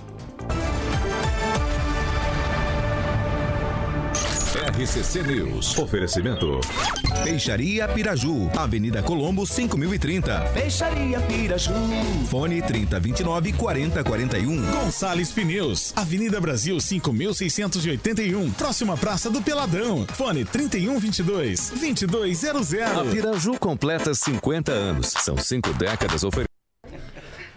[4.82, 5.78] RCC News.
[5.78, 6.60] Oferecimento.
[7.24, 8.50] Peixaria Piraju.
[8.58, 10.40] Avenida Colombo, 5030.
[10.56, 11.74] Peixaria Piraju.
[12.28, 14.72] Fone 3029 4041.
[14.72, 15.94] Gonçalves Pneus.
[15.96, 18.52] Avenida Brasil, 5681.
[18.54, 20.08] Próxima Praça do Peladão.
[20.14, 22.74] Fone 3122 2200.
[22.74, 25.14] A Piraju completa 50 anos.
[25.20, 26.51] São cinco décadas oferecendo.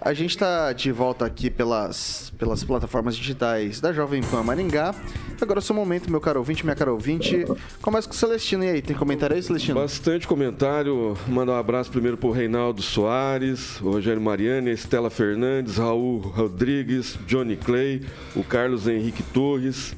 [0.04, 4.94] A gente está de volta aqui pelas, pelas plataformas digitais da Jovem Pan Maringá.
[5.40, 7.46] Agora é o seu momento, meu caro ouvinte, minha cara ouvinte.
[7.80, 8.62] Começa com o Celestino.
[8.64, 9.80] E aí, tem comentário aí, Celestino?
[9.80, 11.16] Bastante comentário.
[11.26, 16.18] Mandar um abraço primeiro para o Reinaldo Soares, o Rogério Mariani, a Estela Fernandes, Raul
[16.18, 18.02] Rodrigues, Johnny Clay,
[18.36, 19.96] o Carlos Henrique Torres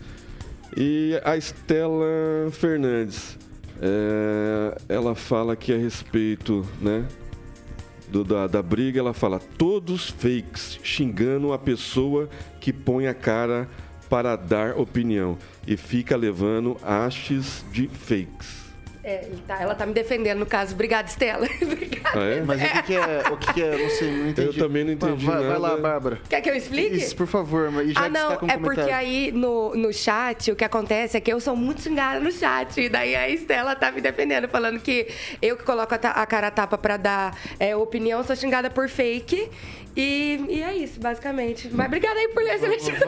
[0.77, 2.07] e a Estela
[2.53, 3.37] Fernandes.
[3.83, 7.05] É, ela fala aqui a respeito, né?
[8.09, 12.29] Do, da, da briga, ela fala todos fakes, xingando a pessoa
[12.61, 13.69] que põe a cara
[14.09, 18.66] para dar opinião e fica levando hastes de fakes.
[19.07, 20.75] É, tá, ela tá me defendendo no caso.
[20.75, 21.47] Obrigada, Estela.
[21.62, 22.11] Obrigada.
[22.12, 22.40] Ah, é?
[22.40, 23.23] Mas o que, que, é?
[23.31, 23.79] O que, que é?
[23.79, 24.59] Não sei, não entendi.
[24.59, 25.25] Eu também não entendi.
[25.25, 25.49] Vai, nada.
[25.49, 26.21] vai lá, Bárbara.
[26.29, 26.97] Quer que eu explique?
[26.97, 27.73] Isso, por favor.
[27.85, 31.21] E já ah, não, tá é porque aí no, no chat o que acontece é
[31.21, 32.81] que eu sou muito xingada no chat.
[32.81, 35.07] E daí a Estela tá me defendendo, falando que
[35.40, 38.88] eu que coloco a, a cara a tapa pra dar é, opinião, sou xingada por
[38.88, 39.49] fake.
[39.97, 41.71] E, e, é isso, basicamente.
[41.73, 42.99] Mas obrigada aí por ler, Celestino.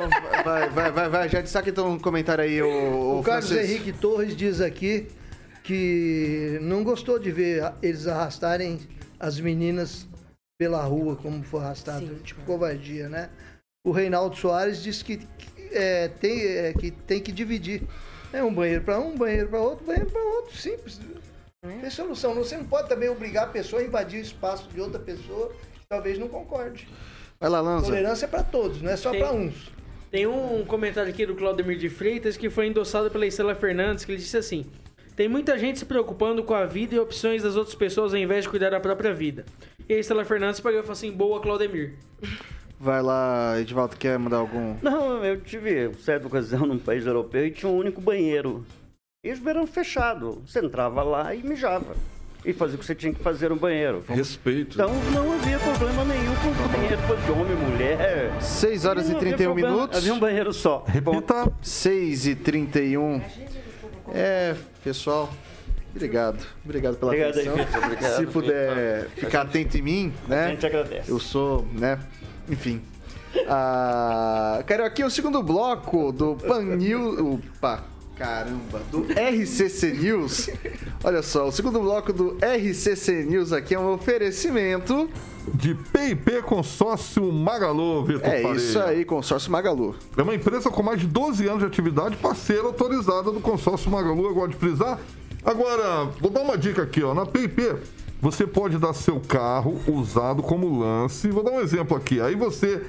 [0.45, 1.29] Vai, vai, vai, vai.
[1.29, 5.09] Já destaque então um comentário aí, o, o, o Carlos Henrique Torres diz aqui
[5.69, 8.81] que não gostou de ver eles arrastarem
[9.21, 10.09] as meninas
[10.59, 12.23] pela rua, como foi arrastado, Sim.
[12.25, 13.29] tipo covardia, né?
[13.87, 17.83] O Reinaldo Soares disse que, que, é, tem, é, que tem que dividir.
[18.33, 21.03] É um banheiro para um, banheiro para outro, banheiro para outro, simples.
[21.63, 21.69] É.
[21.69, 22.35] Tem solução.
[22.37, 25.87] Você não pode também obrigar a pessoa a invadir o espaço de outra pessoa que
[25.87, 26.89] talvez não concorde.
[27.39, 27.85] Vai lá, Lanza.
[27.85, 29.71] Tolerância é para todos, não é só para uns.
[30.11, 34.13] Tem um comentário aqui do Claudemir de Freitas que foi endossado pela Estela Fernandes, que
[34.13, 34.65] ele disse assim:
[35.19, 38.45] tem muita gente se preocupando com a vida e opções das outras pessoas ao invés
[38.45, 39.45] de cuidar da própria vida.
[39.89, 41.95] E a Estela Fernandes pegou e falou assim: boa, Claudemir.
[42.79, 44.77] Vai lá, Edvaldo, quer mandar algum?
[44.81, 48.65] Não, eu tive certa ocasião num país europeu e tinha um único banheiro.
[49.25, 50.37] E eles eram fechados.
[50.47, 51.97] Você entrava lá e mijava.
[52.45, 54.05] e fazer o que você tinha que fazer no banheiro.
[54.09, 54.75] Respeito.
[54.75, 58.41] Então não havia problema nenhum com o banheiro fosse homem, mulher.
[58.41, 59.99] 6 horas e havia 31 problema, minutos.
[59.99, 60.85] Havia um banheiro só.
[60.87, 61.53] Repita.
[61.61, 63.21] 6 e 31.
[64.15, 65.31] É, pessoal,
[65.95, 66.45] obrigado.
[66.65, 67.83] Obrigado pela Obrigado atenção.
[67.85, 70.47] Obrigado, Se puder ficar atento em mim, né?
[70.47, 71.11] A gente agradece.
[71.11, 71.99] Eu sou, né?
[72.49, 72.83] Enfim.
[73.47, 77.19] Ah, Carioquinha, o segundo bloco do Pan News.
[77.21, 77.85] Opa,
[78.19, 80.51] caramba, do RCC News.
[81.05, 85.09] Olha só, o segundo bloco do RCC News aqui é um oferecimento.
[85.55, 88.57] De PIP Consórcio Magalu, Vitor É Faria.
[88.57, 89.95] isso aí, consórcio Magalu.
[90.15, 94.27] É uma empresa com mais de 12 anos de atividade, parceira autorizada do consórcio Magalu,
[94.27, 94.99] eu gosto de frisar.
[95.43, 97.15] Agora, vou dar uma dica aqui, ó.
[97.15, 97.63] Na PIP,
[98.21, 101.29] você pode dar seu carro usado como lance.
[101.31, 102.21] Vou dar um exemplo aqui.
[102.21, 102.83] Aí você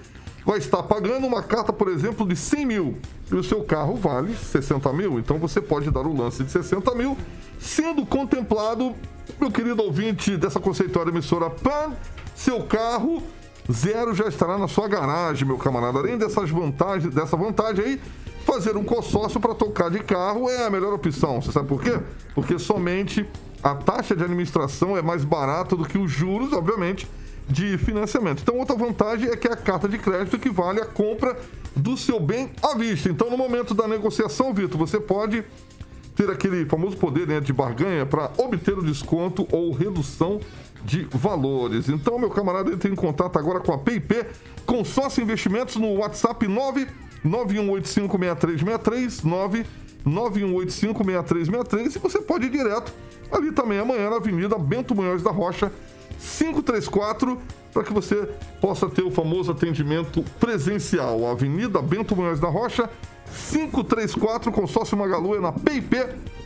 [0.45, 2.97] vai estar pagando uma carta, por exemplo, de 100 mil.
[3.31, 5.19] E o seu carro vale 60 mil.
[5.19, 7.17] Então você pode dar o lance de 60 mil,
[7.59, 8.95] sendo contemplado,
[9.39, 11.93] meu querido ouvinte dessa conceituada emissora PAN,
[12.35, 13.21] seu carro
[13.71, 15.99] Zero já estará na sua garagem, meu camarada.
[15.99, 18.01] Além dessas vantagens, dessa vantagem aí,
[18.43, 21.39] fazer um consórcio para tocar de carro é a melhor opção.
[21.39, 21.99] Você sabe por quê?
[22.33, 23.27] Porque somente
[23.61, 27.07] a taxa de administração é mais barata do que os juros, obviamente,
[27.49, 28.41] de financiamento.
[28.41, 31.35] Então, outra vantagem é que é a carta de crédito equivale à compra
[31.75, 33.09] do seu bem à vista.
[33.09, 35.43] Então, no momento da negociação, Vitor, você pode
[36.15, 40.39] ter aquele famoso poder né, de barganha para obter o desconto ou redução
[40.83, 41.89] de valores.
[41.89, 44.25] Então, meu camarada, entre em contato agora com a PIP
[44.65, 46.45] Consórcio Investimentos no WhatsApp
[47.25, 49.23] 991856363
[50.05, 52.93] 991856363 e você pode ir direto
[53.31, 55.71] ali também amanhã na Avenida Bento Munhoz da Rocha
[56.19, 57.39] 534
[57.73, 58.27] para que você
[58.59, 61.27] possa ter o famoso atendimento presencial.
[61.27, 62.89] Avenida Bento Munhoz da Rocha
[63.51, 65.95] 534 Consórcio Magalu é na PIP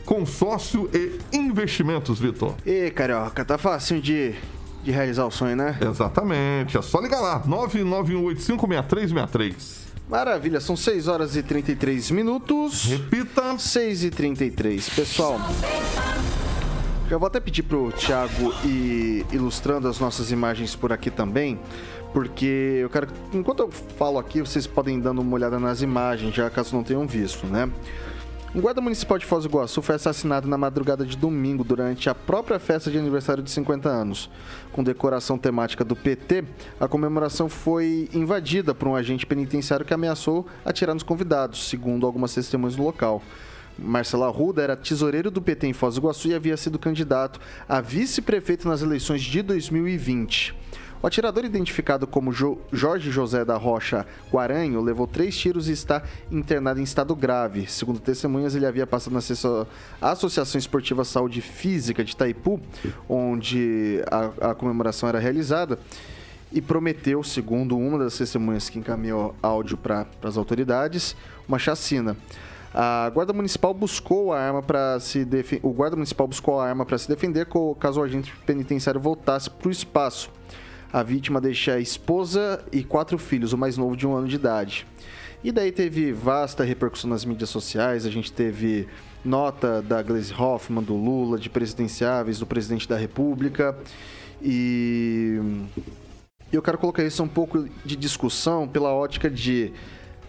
[0.04, 2.54] Consórcio e Investimentos, Vitor.
[2.64, 4.34] E Carioca, tá fácil de,
[4.82, 5.78] de realizar o sonho, né?
[5.80, 9.84] Exatamente, é só ligar lá, 991856363.
[10.08, 12.84] Maravilha, são 6 horas e 33 minutos.
[12.84, 13.58] Repita.
[13.58, 14.90] 6 e 33.
[14.90, 15.40] Pessoal,
[17.08, 21.58] já vou até pedir pro Thiago ir ilustrando as nossas imagens por aqui também,
[22.12, 23.08] porque eu quero.
[23.32, 27.06] Enquanto eu falo aqui, vocês podem dando uma olhada nas imagens, já caso não tenham
[27.06, 27.70] visto, né?
[28.54, 32.14] Um guarda municipal de Foz do Iguaçu foi assassinado na madrugada de domingo durante a
[32.14, 34.30] própria festa de aniversário de 50 anos.
[34.70, 36.44] Com decoração temática do PT,
[36.78, 42.32] a comemoração foi invadida por um agente penitenciário que ameaçou atirar nos convidados, segundo algumas
[42.32, 43.20] testemunhas do local.
[43.78, 47.80] Marcelo Arruda era tesoureiro do PT em Foz do Iguaçu e havia sido candidato a
[47.80, 50.54] vice-prefeito nas eleições de 2020.
[51.04, 56.02] O atirador, identificado como jo Jorge José da Rocha Guaranho, levou três tiros e está
[56.30, 57.66] internado em estado grave.
[57.66, 62.58] Segundo testemunhas, ele havia passado na Associação Esportiva Saúde Física de Itaipu,
[63.06, 65.78] onde a, a comemoração era realizada,
[66.50, 71.14] e prometeu, segundo uma das testemunhas que encaminhou áudio para as autoridades,
[71.46, 72.16] uma chacina.
[72.74, 75.24] A guarda municipal buscou a arma para se
[75.62, 77.46] o guarda municipal buscou a arma para se defender
[77.78, 80.28] caso o agente penitenciário voltasse para o espaço.
[80.92, 84.34] A vítima deixa a esposa e quatro filhos, o mais novo de um ano de
[84.34, 84.86] idade.
[85.42, 88.88] E daí teve vasta repercussão nas mídias sociais, a gente teve
[89.24, 93.76] nota da Gleisi Hoffmann, do Lula, de presidenciáveis, do presidente da República.
[94.42, 95.38] E
[96.52, 99.72] eu quero colocar isso um pouco de discussão pela ótica de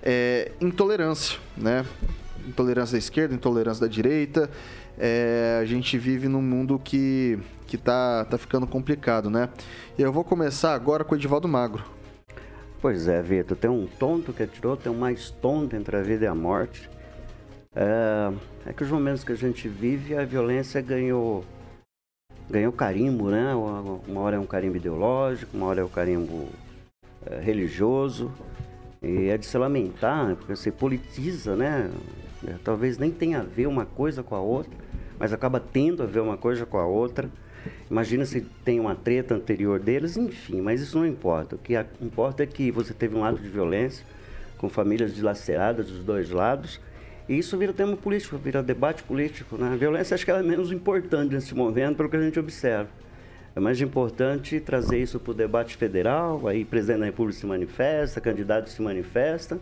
[0.03, 1.83] é, intolerância, né?
[2.47, 4.49] Intolerância da esquerda, intolerância da direita.
[4.97, 9.49] É, a gente vive num mundo que, que tá, tá ficando complicado, né?
[9.97, 11.83] E eu vou começar agora com o Edivaldo Magro.
[12.81, 16.25] Pois é, Vitor, tem um tonto que atirou, tem um mais tonto entre a vida
[16.25, 16.89] e a morte.
[17.75, 18.31] É,
[18.67, 21.43] é que os momentos que a gente vive, a violência ganhou,
[22.49, 23.53] ganhou carimbo, né?
[23.55, 26.47] Uma, hora é um carimbo ideológico, uma hora é um carimbo
[27.25, 28.31] é, religioso.
[29.01, 30.35] E é de se lamentar, né?
[30.35, 31.91] porque você politiza, né?
[32.47, 34.71] É, Talvez nem tenha a ver uma coisa com a outra,
[35.19, 37.29] mas acaba tendo a ver uma coisa com a outra.
[37.89, 41.55] Imagina se tem uma treta anterior deles, enfim, mas isso não importa.
[41.55, 44.05] O que importa é que você teve um ato de violência,
[44.57, 46.79] com famílias dilaceradas dos dois lados,
[47.27, 49.57] e isso vira tema político, vira debate político.
[49.57, 49.73] Né?
[49.73, 52.89] A violência acho que ela é menos importante nesse momento, pelo que a gente observa.
[53.55, 58.19] É mais importante trazer isso para o debate federal, aí presidente da República se manifesta,
[58.19, 59.57] candidato se manifesta,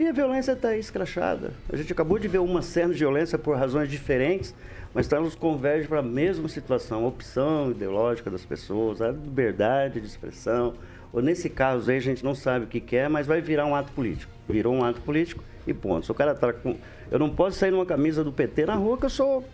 [0.00, 1.52] e a violência está escrachada.
[1.70, 4.54] A gente acabou de ver uma cena de violência por razões diferentes,
[4.94, 10.00] mas tá nos converge para a mesma situação, a opção ideológica das pessoas, a liberdade
[10.00, 10.72] de expressão.
[11.12, 13.66] Ou nesse caso aí a gente não sabe o que que é, mas vai virar
[13.66, 14.32] um ato político.
[14.48, 16.06] Virou um ato político e ponto.
[16.06, 16.78] Se o cara tá com.
[17.10, 19.44] Eu não posso sair numa camisa do PT na rua que eu sou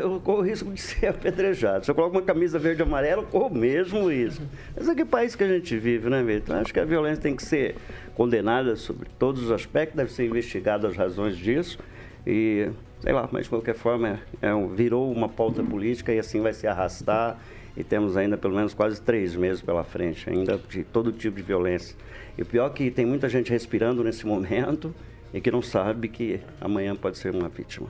[0.00, 1.84] eu corro o risco de ser apedrejado.
[1.84, 4.40] Se eu coloco uma camisa verde e amarela, eu corro mesmo isso.
[4.74, 6.42] Mas é que país que a gente vive, né, Vitor?
[6.42, 7.76] Então, acho que a violência tem que ser
[8.14, 11.78] condenada sobre todos os aspectos, deve ser investigada as razões disso.
[12.26, 16.18] E, sei lá, mas de qualquer forma, é, é um, virou uma pauta política e
[16.18, 17.38] assim vai se arrastar.
[17.76, 21.42] E temos ainda pelo menos quase três meses pela frente, ainda de todo tipo de
[21.42, 21.96] violência.
[22.36, 24.94] E o pior é que tem muita gente respirando nesse momento
[25.32, 27.88] e que não sabe que amanhã pode ser uma vítima.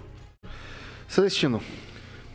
[1.13, 1.61] Celestino.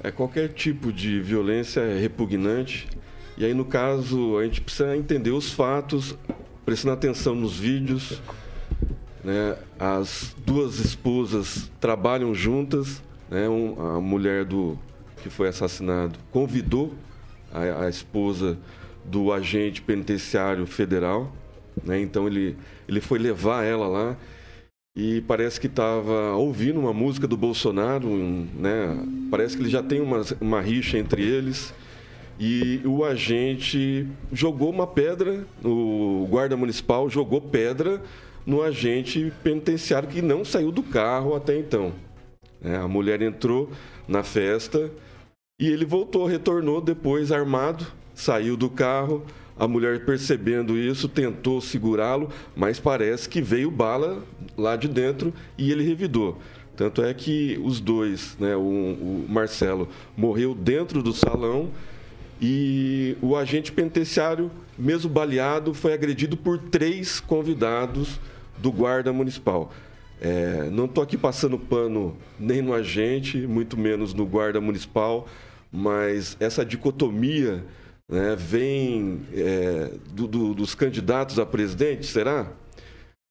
[0.04, 2.88] É, qualquer tipo de violência é repugnante.
[3.36, 6.16] E aí, no caso, a gente precisa entender os fatos,
[6.64, 8.22] prestando atenção nos vídeos.
[9.24, 9.58] Né?
[9.80, 13.02] As duas esposas trabalham juntas.
[13.32, 13.50] Né?
[13.50, 14.78] Um, a mulher do
[15.24, 16.94] que foi assassinado convidou
[17.52, 18.60] a, a esposa
[19.04, 21.34] do agente penitenciário federal.
[21.84, 22.00] Né?
[22.00, 22.56] Então, ele,
[22.88, 24.16] ele foi levar ela lá
[24.98, 28.10] e parece que estava ouvindo uma música do Bolsonaro,
[28.56, 28.98] né?
[29.30, 31.72] Parece que ele já tem uma, uma rixa entre eles.
[32.40, 38.02] E o agente jogou uma pedra, o guarda municipal jogou pedra
[38.44, 41.94] no agente penitenciário que não saiu do carro até então.
[42.64, 43.70] É, a mulher entrou
[44.08, 44.90] na festa
[45.60, 47.86] e ele voltou, retornou depois armado,
[48.16, 49.24] saiu do carro,
[49.60, 54.24] a mulher, percebendo isso, tentou segurá-lo, mas parece que veio bala
[54.56, 56.38] lá de dentro e ele revidou.
[56.76, 61.72] Tanto é que os dois, né, o, o Marcelo morreu dentro do salão
[62.40, 68.20] e o agente penitenciário, mesmo baleado, foi agredido por três convidados
[68.60, 69.74] do guarda municipal.
[70.22, 75.28] É, não estou aqui passando pano nem no agente, muito menos no guarda municipal,
[75.72, 77.64] mas essa dicotomia
[78.10, 82.52] né, vem é, do, do, dos candidatos a presidente, será?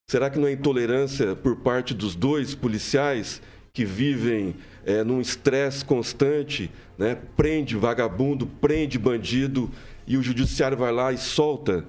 [0.09, 3.41] Será que não é intolerância por parte dos dois policiais
[3.73, 4.55] que vivem
[4.85, 9.71] é, num estresse constante, né, prende vagabundo, prende bandido
[10.07, 11.85] e o judiciário vai lá e solta?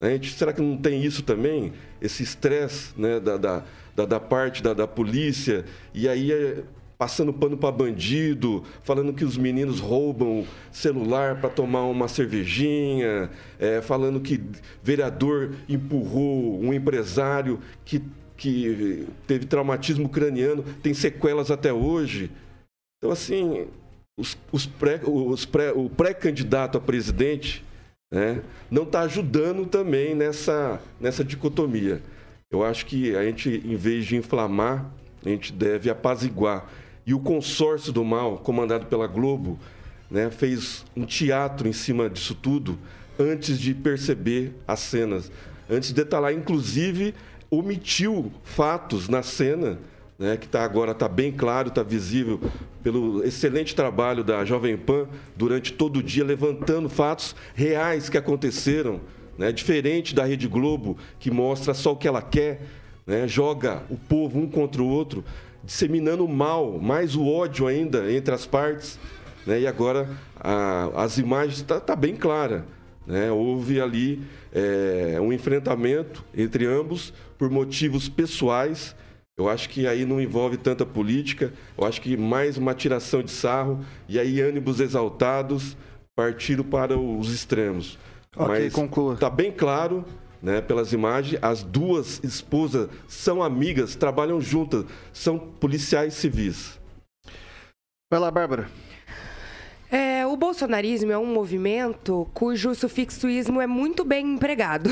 [0.00, 0.20] Né?
[0.22, 1.72] Será que não tem isso também?
[2.02, 3.62] Esse estresse né, da, da,
[3.96, 5.64] da, da parte da, da polícia
[5.94, 6.64] e aí é,
[6.96, 13.80] passando pano para bandido, falando que os meninos roubam celular para tomar uma cervejinha, é,
[13.80, 14.40] falando que
[14.82, 18.02] vereador empurrou um empresário que,
[18.36, 22.30] que teve traumatismo craniano, tem sequelas até hoje.
[22.98, 23.66] Então, assim,
[24.16, 27.64] os, os pré, os pré, o pré-candidato a presidente
[28.12, 32.00] né, não está ajudando também nessa, nessa dicotomia.
[32.50, 34.88] Eu acho que a gente, em vez de inflamar,
[35.24, 36.66] a gente deve apaziguar
[37.06, 39.58] e o consórcio do mal, comandado pela Globo,
[40.10, 42.78] né, fez um teatro em cima disso tudo
[43.18, 45.30] antes de perceber as cenas.
[45.68, 47.14] Antes de detalhar, inclusive,
[47.50, 49.78] omitiu fatos na cena,
[50.18, 52.40] né, que tá, agora está bem claro, está visível,
[52.82, 55.06] pelo excelente trabalho da Jovem Pan
[55.36, 59.00] durante todo o dia, levantando fatos reais que aconteceram,
[59.36, 62.62] né, diferente da Rede Globo, que mostra só o que ela quer,
[63.06, 65.24] né, joga o povo um contra o outro
[65.62, 68.98] disseminando o mal, mais o ódio ainda entre as partes.
[69.46, 69.60] Né?
[69.60, 72.64] E agora a, as imagens estão tá, tá bem clara.
[73.06, 73.30] Né?
[73.30, 78.94] Houve ali é, um enfrentamento entre ambos por motivos pessoais.
[79.36, 83.32] Eu acho que aí não envolve tanta política, eu acho que mais uma tiração de
[83.32, 85.76] sarro e aí ânimos exaltados
[86.14, 87.98] partiram para os extremos.
[88.36, 89.14] Ok, Mas conclua.
[89.14, 90.04] Está bem claro
[90.44, 96.78] né, pelas imagens, as duas esposas são amigas, trabalham juntas, são policiais civis.
[98.12, 98.68] Vai lá, Bárbara.
[99.90, 104.90] É, o bolsonarismo é um movimento cujo sufixoísmo é muito bem empregado.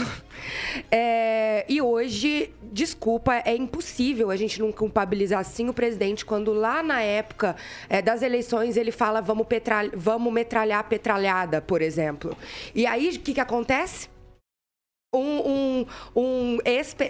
[0.90, 6.82] É, e hoje, desculpa, é impossível a gente não culpabilizar assim o presidente quando lá
[6.82, 7.54] na época
[7.88, 12.36] é, das eleições ele fala vamos, petralha, vamos metralhar a petralhada, por exemplo.
[12.74, 14.11] E aí o que, que acontece?
[15.14, 15.86] Um, um,
[16.16, 16.58] um,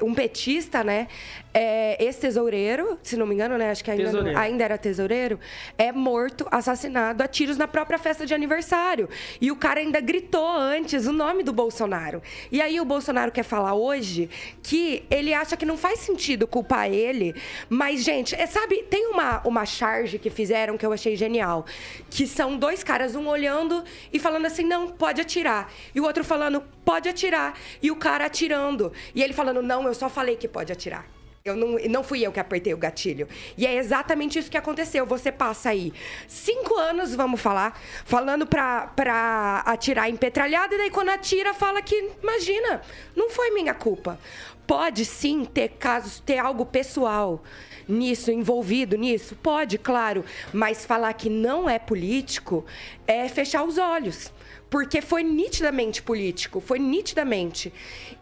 [0.03, 1.07] um petista, né?
[1.55, 3.71] É, ex-tesoureiro, se não me engano, né?
[3.71, 5.39] Acho que ainda, não, ainda era tesoureiro,
[5.77, 9.09] é morto, assassinado a tiros na própria festa de aniversário.
[9.41, 12.23] E o cara ainda gritou antes o nome do Bolsonaro.
[12.51, 14.31] E aí o Bolsonaro quer falar hoje
[14.63, 17.35] que ele acha que não faz sentido culpar ele.
[17.69, 21.67] Mas, gente, é, sabe, tem uma, uma charge que fizeram que eu achei genial.
[22.11, 25.71] Que são dois caras, um olhando e falando assim, não, pode atirar.
[25.95, 27.59] E o outro falando, pode atirar.
[27.83, 28.93] E o cara atirando.
[29.15, 31.07] E ele falando, não, eu só falei que pode atirar.
[31.45, 33.27] Eu não, não fui eu que apertei o gatilho.
[33.59, 35.05] E é exatamente isso que aconteceu.
[35.05, 35.93] Você passa aí
[36.29, 41.83] cinco anos, vamos falar, falando pra, pra atirar em petralhada, e daí quando atira, fala
[41.83, 42.81] que, imagina,
[43.17, 44.21] não foi minha culpa.
[44.69, 47.43] Pode sim ter casos, ter algo pessoal
[47.89, 49.35] nisso, envolvido nisso?
[49.35, 50.25] Pode, claro.
[50.53, 52.65] Mas falar que não é político
[53.05, 54.33] é fechar os olhos
[54.73, 57.71] porque foi nitidamente político, foi nitidamente.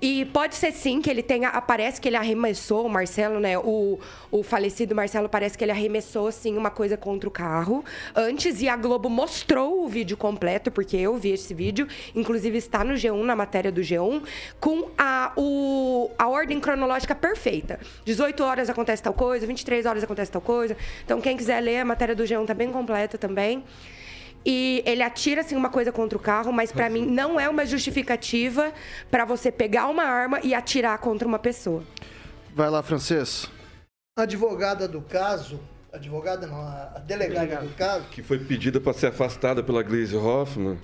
[0.03, 4.01] E pode ser sim que ele tenha, parece que ele arremessou, o Marcelo, né, o,
[4.33, 7.85] o falecido Marcelo, parece que ele arremessou sim uma coisa contra o carro
[8.17, 11.87] antes e a Globo mostrou o vídeo completo, porque eu vi esse vídeo,
[12.17, 14.21] inclusive está no G1, na matéria do G1,
[14.59, 17.79] com a, o, a ordem cronológica perfeita.
[18.05, 20.77] 18 horas acontece tal coisa, 23 horas acontece tal coisa.
[21.05, 23.63] Então quem quiser ler, a matéria do G1 tá bem completa também.
[24.45, 27.67] E ele atira assim uma coisa contra o carro, mas para mim não é uma
[27.67, 28.73] justificativa
[29.11, 31.83] para você pegar uma arma e atirar contra uma pessoa.
[32.55, 33.51] Vai lá, francês.
[34.19, 35.61] A advogada do caso,
[35.93, 37.69] advogada não, a delegada Delegado.
[37.69, 40.79] do caso, que foi pedida para ser afastada pela Glaze Hoffman.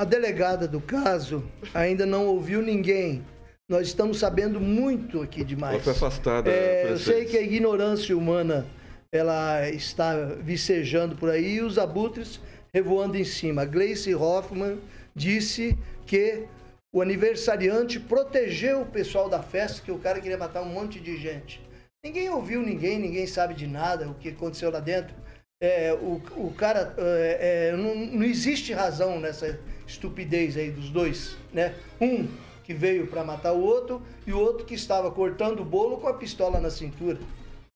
[0.00, 1.44] A delegada do caso
[1.74, 3.24] ainda não ouviu ninguém.
[3.68, 5.74] Nós estamos sabendo muito aqui demais.
[5.74, 6.50] Ela foi afastada.
[6.50, 8.66] É, eu sei que a ignorância humana
[9.12, 12.40] ela está vicejando por aí e os abutres
[12.74, 13.64] revoando em cima.
[13.64, 14.78] Gleice Hoffman
[15.14, 16.46] disse que
[16.92, 21.16] o aniversariante protegeu o pessoal da festa, que o cara queria matar um monte de
[21.16, 21.60] gente.
[22.04, 25.14] Ninguém ouviu ninguém, ninguém sabe de nada, o que aconteceu lá dentro.
[25.62, 31.36] É, o, o cara, é, é, não, não existe razão nessa estupidez aí dos dois,
[31.52, 31.74] né?
[32.00, 32.26] Um
[32.64, 36.08] que veio para matar o outro e o outro que estava cortando o bolo com
[36.08, 37.18] a pistola na cintura.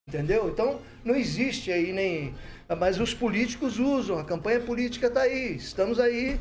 [0.09, 0.49] Entendeu?
[0.49, 2.35] Então, não existe aí nem
[2.75, 6.41] mas os políticos usam, a campanha política está aí, estamos aí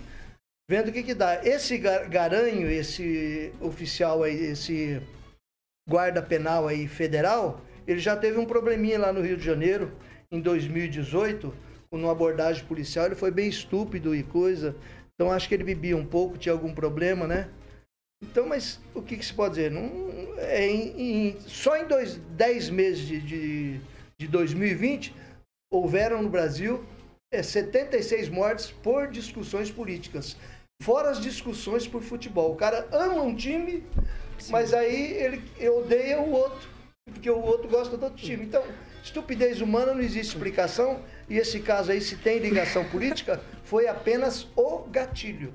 [0.70, 1.46] vendo o que, que dá.
[1.46, 5.02] Esse garanho, esse oficial aí, esse
[5.88, 9.92] guarda penal aí federal, ele já teve um probleminha lá no Rio de Janeiro
[10.32, 11.54] em 2018,
[11.92, 14.76] com uma abordagem policial, ele foi bem estúpido e coisa.
[15.14, 17.50] Então acho que ele bebia um pouco, tinha algum problema, né?
[18.24, 19.70] Então, mas o que, que se pode dizer?
[19.70, 19.92] Não,
[20.40, 23.80] é em, em, só em dois, 10 meses de, de,
[24.18, 25.14] de 2020
[25.76, 26.84] houveram no Brasil
[27.32, 30.38] é, 76 mortes por discussões políticas.
[30.82, 32.52] Fora as discussões por futebol.
[32.52, 33.84] O cara ama um time,
[34.38, 34.52] Sim.
[34.52, 36.68] mas aí ele odeia o outro,
[37.06, 38.46] porque o outro gosta do outro time.
[38.46, 38.64] Então,
[39.04, 44.48] estupidez humana não existe explicação, e esse caso aí, se tem ligação política, foi apenas
[44.56, 45.54] o gatilho.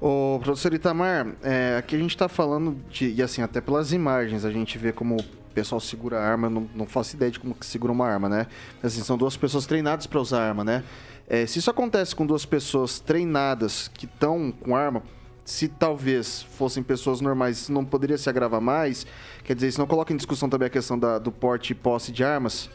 [0.00, 4.44] Ô, professor Itamar, é, aqui a gente está falando de, e assim, até pelas imagens,
[4.44, 5.16] a gente vê como
[5.54, 8.46] pessoal segura a arma, não, não faço ideia de como que segura uma arma, né?
[8.82, 10.84] Assim, são duas pessoas treinadas para usar arma, né?
[11.26, 15.02] É, se isso acontece com duas pessoas treinadas que estão com arma,
[15.44, 19.06] se talvez fossem pessoas normais, isso não poderia se agravar mais?
[19.44, 22.10] Quer dizer, isso não coloca em discussão também a questão da, do porte e posse
[22.12, 22.68] de armas?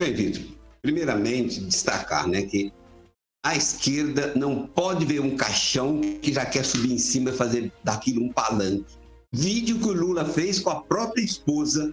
[0.00, 0.42] Bem, Vitor,
[0.82, 2.72] primeiramente destacar né, que
[3.44, 7.72] a esquerda não pode ver um caixão que já quer subir em cima e fazer
[7.84, 9.05] daquilo um palanque.
[9.38, 11.92] Vídeo que o Lula fez com a própria esposa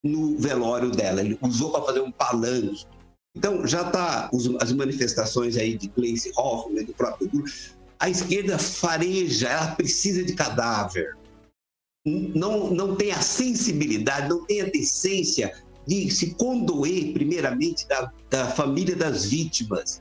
[0.00, 1.20] no velório dela.
[1.20, 2.86] Ele usou para fazer um palanque.
[3.36, 4.30] Então, já está
[4.60, 7.46] as manifestações aí de Gleice Hoffmann, do próprio Lula.
[7.98, 11.16] A esquerda fareja, ela precisa de cadáver.
[12.06, 15.52] Não, não tem a sensibilidade, não tem a decência
[15.84, 20.00] de se condoer, primeiramente, da, da família das vítimas.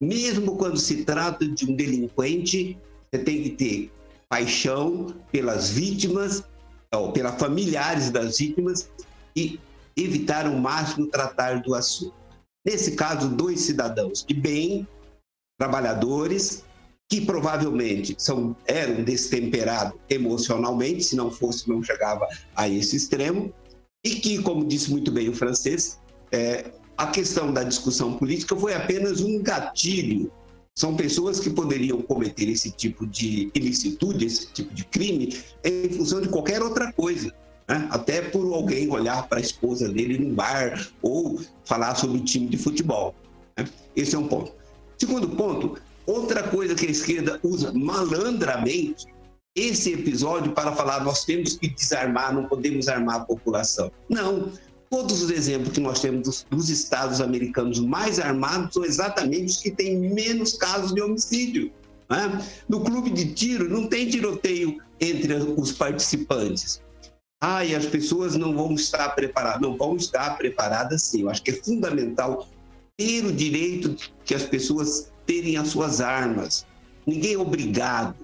[0.00, 2.78] Mesmo quando se trata de um delinquente,
[3.12, 3.92] você tem que ter
[4.30, 6.44] paixão pelas vítimas,
[6.94, 8.88] ou pelas familiares das vítimas
[9.36, 9.60] e
[9.96, 12.14] evitar o máximo tratar do assunto.
[12.64, 14.86] Nesse caso, dois cidadãos de bem,
[15.58, 16.64] trabalhadores,
[17.08, 23.52] que provavelmente são, eram destemperados emocionalmente, se não fosse, não chegava a esse extremo,
[24.04, 26.00] e que, como disse muito bem o francês,
[26.30, 30.30] é, a questão da discussão política foi apenas um gatilho
[30.80, 36.22] são pessoas que poderiam cometer esse tipo de ilicitude, esse tipo de crime, em função
[36.22, 37.30] de qualquer outra coisa.
[37.68, 37.86] Né?
[37.90, 42.46] Até por alguém olhar para a esposa dele num bar ou falar sobre o time
[42.46, 43.14] de futebol.
[43.58, 43.68] Né?
[43.94, 44.52] Esse é um ponto.
[44.96, 49.04] Segundo ponto, outra coisa que a esquerda usa malandramente
[49.54, 53.92] esse episódio para falar nós temos que desarmar, não podemos armar a população.
[54.08, 54.50] Não,
[54.90, 59.56] Todos os exemplos que nós temos dos, dos estados americanos mais armados são exatamente os
[59.58, 61.70] que têm menos casos de homicídio.
[62.08, 62.44] Né?
[62.68, 66.82] No clube de tiro não tem tiroteio entre os participantes.
[67.40, 69.60] Ah, e as pessoas não vão estar preparadas.
[69.60, 71.22] Não vão estar preparadas sim.
[71.22, 72.48] Eu acho que é fundamental
[72.98, 76.66] ter o direito que as pessoas terem as suas armas.
[77.06, 78.16] Ninguém é obrigado.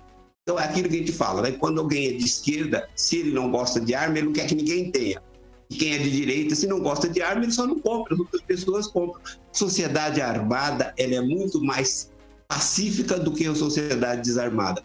[0.42, 1.52] Então é aquilo que a gente fala, né?
[1.52, 4.54] Quando alguém é de esquerda, se ele não gosta de arma, ele não quer que
[4.54, 5.22] ninguém tenha.
[5.70, 8.20] E quem é de direita, se não gosta de arma, ele só não compra, as
[8.20, 9.20] outras pessoas compram.
[9.52, 12.10] Sociedade armada, ela é muito mais
[12.46, 14.82] pacífica do que a sociedade desarmada.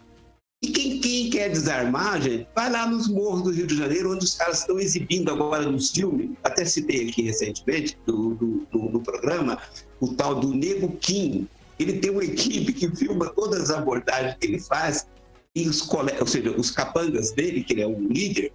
[0.62, 4.24] E quem, quem, quer desarmar, gente, vai lá nos morros do Rio de Janeiro, onde
[4.24, 9.00] os caras estão exibindo agora nos filmes, até citei aqui recentemente, do, do, do, do
[9.00, 9.58] programa,
[10.00, 11.48] o tal do Nego Kim.
[11.80, 15.08] Ele tem uma equipe que filma todas as abordagens que ele faz,
[15.54, 15.86] e os
[16.20, 18.52] ou seja, os capangas dele, que ele é um líder,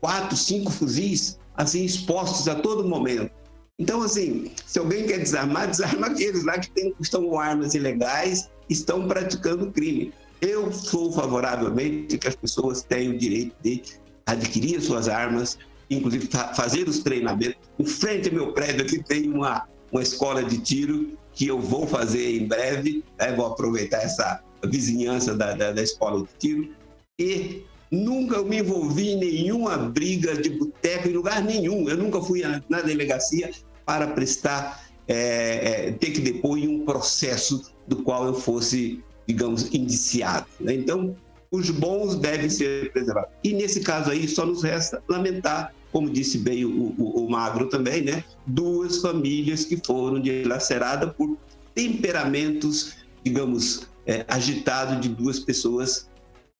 [0.00, 3.30] quatro, cinco fuzis, assim, expostos a todo momento.
[3.78, 8.50] Então, assim, se alguém quer desarmar, desarma aqueles lá que tem, estão com armas ilegais,
[8.68, 10.12] estão praticando crime.
[10.40, 13.82] Eu sou favoravelmente que as pessoas tenham o direito de
[14.26, 15.58] adquirir suas armas,
[15.90, 17.58] inclusive fazer os treinamentos.
[17.78, 21.86] Em frente ao meu prédio aqui tem uma, uma escola de tiro que eu vou
[21.86, 23.34] fazer em breve, né?
[23.34, 26.74] vou aproveitar essa vizinhança da, da, da escola de tiro.
[27.18, 31.88] E nunca me envolvi em nenhuma briga de boteco, em lugar nenhum.
[31.88, 33.50] Eu nunca fui na delegacia
[33.84, 39.72] para prestar, é, é, ter que depor em um processo do qual eu fosse, digamos,
[39.74, 40.46] indiciado.
[40.60, 40.74] Né?
[40.74, 41.16] Então,
[41.50, 43.30] os bons devem ser preservados.
[43.42, 47.68] E nesse caso aí, só nos resta lamentar, como disse bem o, o, o Magro
[47.68, 48.22] também, né?
[48.46, 51.36] duas famílias que foram dilaceradas por
[51.74, 56.08] temperamentos, digamos, é, agitados de duas pessoas.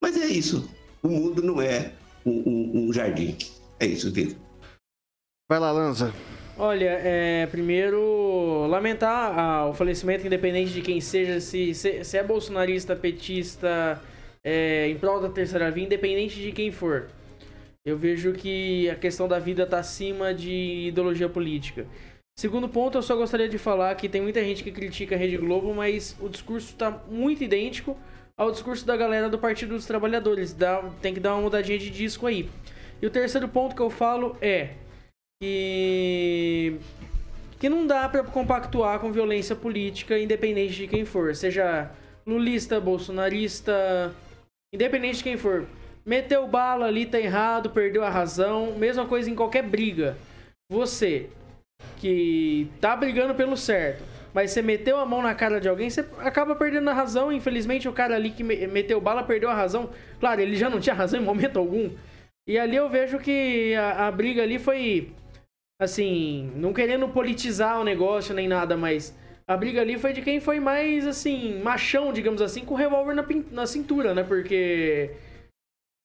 [0.02, 0.68] Mas é isso.
[1.02, 1.92] O mundo não é
[2.24, 3.36] um, um, um jardim.
[3.78, 4.36] É isso, Vitor.
[5.48, 6.12] Vai lá, Lanza.
[6.58, 12.22] Olha, é, primeiro, lamentar ah, o falecimento, independente de quem seja, se, se, se é
[12.22, 14.00] bolsonarista, petista,
[14.44, 17.08] é, em prol da terceira via, independente de quem for.
[17.82, 21.86] Eu vejo que a questão da vida está acima de ideologia política.
[22.38, 25.38] Segundo ponto, eu só gostaria de falar que tem muita gente que critica a Rede
[25.38, 27.96] Globo, mas o discurso está muito idêntico
[28.40, 30.54] ao discurso da galera do Partido dos Trabalhadores.
[30.54, 32.48] Dá, tem que dar uma mudadinha de disco aí.
[33.02, 34.70] E o terceiro ponto que eu falo é
[35.38, 36.78] que
[37.58, 41.90] que não dá para compactuar com violência política, independente de quem for, seja
[42.26, 44.14] lulista, bolsonarista,
[44.72, 45.66] independente de quem for.
[46.06, 50.16] Meteu bala ali, tá errado, perdeu a razão, mesma coisa em qualquer briga.
[50.72, 51.28] Você
[51.98, 54.02] que tá brigando pelo certo,
[54.32, 57.32] mas você meteu a mão na cara de alguém, você acaba perdendo a razão.
[57.32, 59.90] Infelizmente, o cara ali que meteu bala perdeu a razão.
[60.18, 61.90] Claro, ele já não tinha razão em momento algum.
[62.46, 65.12] E ali eu vejo que a, a briga ali foi
[65.80, 69.16] assim, não querendo politizar o negócio nem nada, mas
[69.50, 73.14] a briga ali foi de quem foi mais, assim, machão, digamos assim, com o revólver
[73.14, 74.22] na, na cintura, né?
[74.22, 75.10] Porque.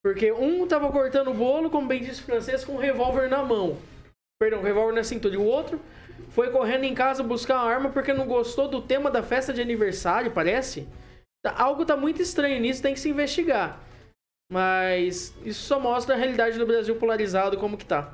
[0.04, 3.44] Porque um tava cortando o bolo, como bem disse o francês, com o revólver na
[3.44, 3.78] mão.
[4.40, 5.36] Perdão, revólver na cintura.
[5.36, 5.80] E o outro
[6.30, 9.62] foi correndo em casa buscar uma arma porque não gostou do tema da festa de
[9.62, 10.88] aniversário, parece.
[11.44, 13.80] Tá, algo tá muito estranho nisso, tem que se investigar.
[14.52, 18.12] Mas isso só mostra a realidade do Brasil polarizado como que tá.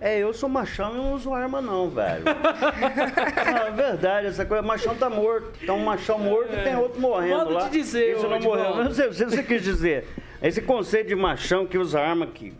[0.00, 2.24] É, eu sou machão e não uso arma não, velho.
[2.24, 5.52] não, é verdade, essa coisa, machão tá morto.
[5.62, 7.64] Então um machão morto e tem outro morrendo Modo lá.
[7.64, 8.76] de dizer, ô, não morreu.
[8.76, 10.06] Não sei, não sei o que você quis dizer.
[10.42, 12.54] Esse conceito de machão que usa arma, que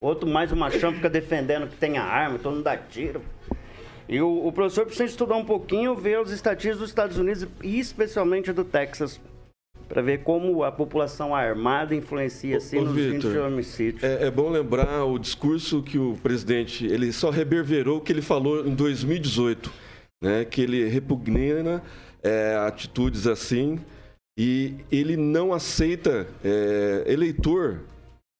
[0.00, 3.22] outro mais o machão fica defendendo que tem a arma, todo mundo dá tiro.
[4.08, 7.78] E o, o professor precisa estudar um pouquinho, ver os estatísticas dos Estados Unidos e
[7.78, 9.20] especialmente do Texas,
[9.88, 14.06] para ver como a população armada influencia assim nos índices de homicídio.
[14.06, 18.22] É, é bom lembrar o discurso que o presidente, ele só reverberou o que ele
[18.22, 19.72] falou em 2018,
[20.22, 20.44] né?
[20.44, 21.82] Que ele repugna
[22.22, 23.78] é, atitudes assim
[24.38, 27.80] e ele não aceita é, eleitor,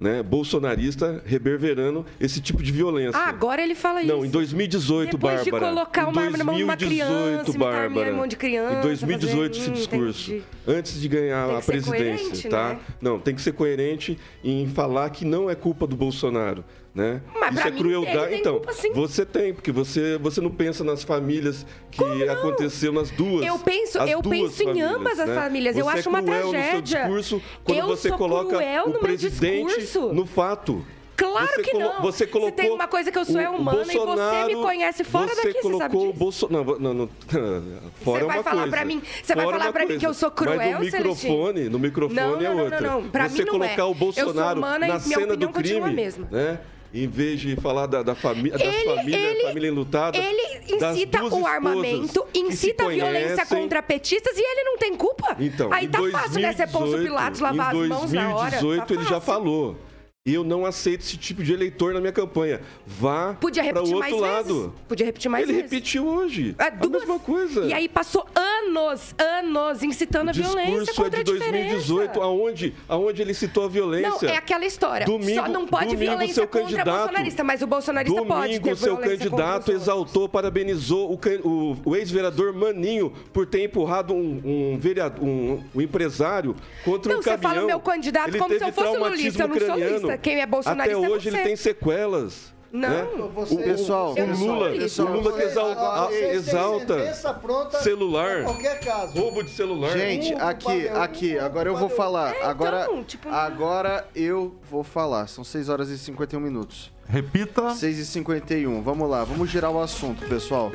[0.02, 0.22] né?
[0.22, 3.18] Bolsonarista reverberando esse tipo de violência.
[3.18, 4.12] Ah, agora ele fala isso.
[4.12, 5.72] Não, em 2018, Depois de Bárbara.
[5.72, 8.12] colocar uma arma na mão de uma 2018, criança, Bárbara.
[8.12, 10.30] mão de criança, Em 2018 esse fazer- hum, discurso.
[10.32, 10.44] entendi.
[10.66, 12.68] Antes de ganhar a presidência, tá?
[12.70, 12.78] né?
[13.00, 16.64] Não, tem que ser coerente em falar que não é culpa do Bolsonaro,
[16.94, 17.20] né?
[17.40, 18.34] Mas Isso é mim crueldade.
[18.34, 18.92] então, culpa, sim.
[18.92, 23.44] você tem, porque você, você não pensa nas famílias que aconteceu nas duas.
[23.46, 25.34] Eu penso- eu duas penso em famílias, ambas as né?
[25.34, 25.76] famílias.
[25.76, 26.82] Eu Você acho é uma cruel No seu tragédia.
[27.00, 30.12] discurso, quando Eu você coloca o presidente discurso.
[30.14, 30.84] no fato.
[31.14, 32.02] Claro Você que não.
[32.02, 32.50] Você colocou.
[32.50, 35.36] Se tem uma coisa que eu sou é humana e você me conhece fora você
[35.36, 36.18] daqui, você colocou sabe o disso.
[36.18, 36.80] Bolsonaro.
[36.80, 37.08] Não, não,
[38.02, 38.76] fora Você é vai uma falar coisa.
[38.76, 40.00] pra mim- você vai Fora falar pra mim coisa.
[40.00, 42.80] que eu sou cruel, Mas no microfone, no microfone Não, não, é não, outra.
[42.80, 43.10] não, não.
[43.10, 43.84] Pra você mim não colocar é.
[43.84, 45.94] o Bolsonaro humana e na cena do crime,
[46.30, 46.58] né?
[46.94, 52.26] Em vez de falar da, da família, das famílias, família enlutada, Ele incita o armamento,
[52.34, 55.36] incita a violência contra petistas e ele não tem culpa.
[55.40, 56.52] Então, Aí em tá fácil, né?
[56.52, 58.60] Ser Pôncio 2018, Pilatos, lavar em as mãos na hora.
[58.60, 59.76] 2018 tá ele já falou.
[60.24, 62.60] Eu não aceito esse tipo de eleitor na minha campanha.
[62.86, 64.54] Vá para o repetir outro mais lado.
[64.54, 64.70] vezes.
[64.86, 65.70] Podia repetir mais ele vezes.
[65.72, 66.54] repetiu hoje.
[66.60, 67.64] É, A mesma coisa.
[67.64, 71.68] E aí passou anos anos, incitando a violência discurso é contra de a diferença.
[71.74, 74.28] 2018, aonde, aonde ele citou a violência.
[74.28, 75.04] Não, é aquela história.
[75.06, 78.60] Domingo, Só não pode domingo, violência seu contra candidato, bolsonarista, mas o bolsonarista domingo, pode
[78.60, 81.18] ter seu contra candidato exaltou, parabenizou o,
[81.48, 86.54] o- o ex-vereador Maninho por ter empurrado um, um, vereador, um, um empresário
[86.84, 87.54] contra Não, um você caminhão.
[87.54, 89.42] fala meu candidato ele como se eu fosse lulista.
[89.42, 90.11] Eu não sou craniano.
[90.12, 90.18] Lulista.
[90.18, 91.36] Quem é bolsonarista Até é hoje você.
[91.36, 92.52] ele tem sequelas.
[92.74, 93.06] Não, né?
[93.34, 95.02] você- o, Pessoal, o, sou Lula, lulista.
[95.04, 99.12] o Lula que exalta pronta celular, pra qualquer caso.
[99.20, 99.90] roubo de celular.
[99.90, 102.34] Gente, aqui, aqui, agora eu vou falar.
[102.34, 105.26] É, Agora, então, tipo, agora eu vou falar.
[105.26, 106.90] São 6 horas e 51 minutos.
[107.06, 107.74] Repita.
[107.74, 110.72] 6 e 51 vamos lá, vamos girar o assunto, pessoal.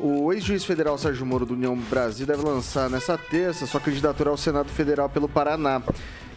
[0.00, 4.36] O ex-juiz federal Sérgio Moro do União Brasil deve lançar nessa terça sua candidatura ao
[4.36, 5.80] Senado Federal pelo Paraná.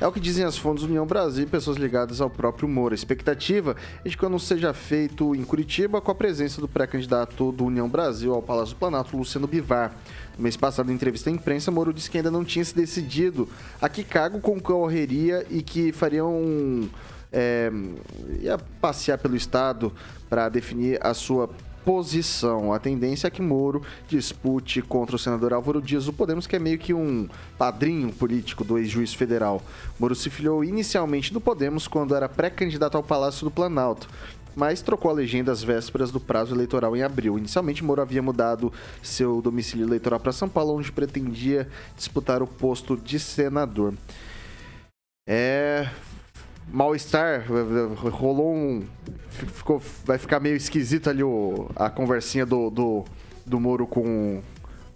[0.01, 2.91] É o que dizem as fontes União Brasil e pessoas ligadas ao próprio Moro.
[2.91, 7.51] A expectativa é de que o seja feito em Curitiba com a presença do pré-candidato
[7.51, 9.95] do União Brasil ao Palácio do Planalto, Luciano Bivar.
[10.35, 13.47] No mês passado, em entrevista à imprensa, Moro disse que ainda não tinha se decidido
[13.79, 16.89] a que cargo concorreria e que fariam um
[17.31, 17.71] é,
[18.41, 19.93] ia passear pelo estado
[20.27, 21.47] para definir a sua
[21.85, 22.73] posição.
[22.73, 26.59] A tendência é que Moro dispute contra o senador Álvaro Dias do Podemos, que é
[26.59, 27.27] meio que um
[27.57, 29.61] padrinho político do ex-juiz federal.
[29.99, 34.07] Moro se filiou inicialmente do Podemos quando era pré-candidato ao Palácio do Planalto.
[34.55, 37.37] Mas trocou a legenda às vésperas do prazo eleitoral em abril.
[37.37, 38.71] Inicialmente, Moro havia mudado
[39.01, 43.93] seu domicílio eleitoral para São Paulo, onde pretendia disputar o posto de senador.
[45.27, 45.89] É.
[46.67, 47.45] Mal-estar,
[48.11, 48.87] rolou um.
[49.29, 53.05] Ficou, vai ficar meio esquisito ali o, a conversinha do, do,
[53.45, 54.41] do Moro com,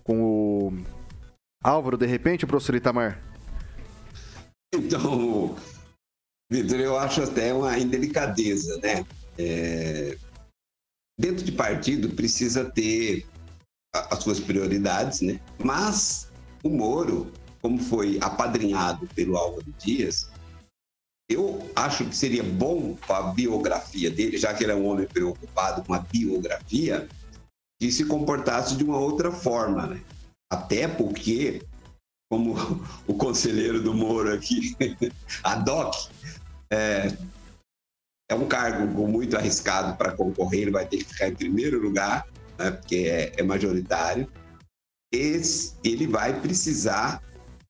[0.04, 0.74] com o
[1.64, 3.22] Álvaro, de repente, professor Itamar?
[4.74, 5.56] Então,
[6.52, 9.06] Vitor, eu acho até uma indelicadeza, né?
[9.38, 10.18] É,
[11.18, 13.26] Dentro de partido precisa ter
[13.94, 15.40] as suas prioridades, né?
[15.64, 16.30] Mas
[16.62, 20.30] o Moro, como foi apadrinhado pelo Álvaro Dias,
[21.30, 25.08] eu acho que seria bom para a biografia dele, já que ele é um homem
[25.08, 27.08] preocupado com a biografia,
[27.80, 30.02] que se comportasse de uma outra forma, né?
[30.52, 31.64] Até porque,
[32.30, 32.56] como
[33.08, 34.76] o conselheiro do Moro aqui,
[35.44, 36.10] a DOC,
[36.72, 37.08] é,
[38.30, 42.28] é um cargo muito arriscado para concorrer, ele vai ter que ficar em primeiro lugar,
[42.58, 44.32] né, porque é, é majoritário.
[45.12, 47.22] Esse, ele vai precisar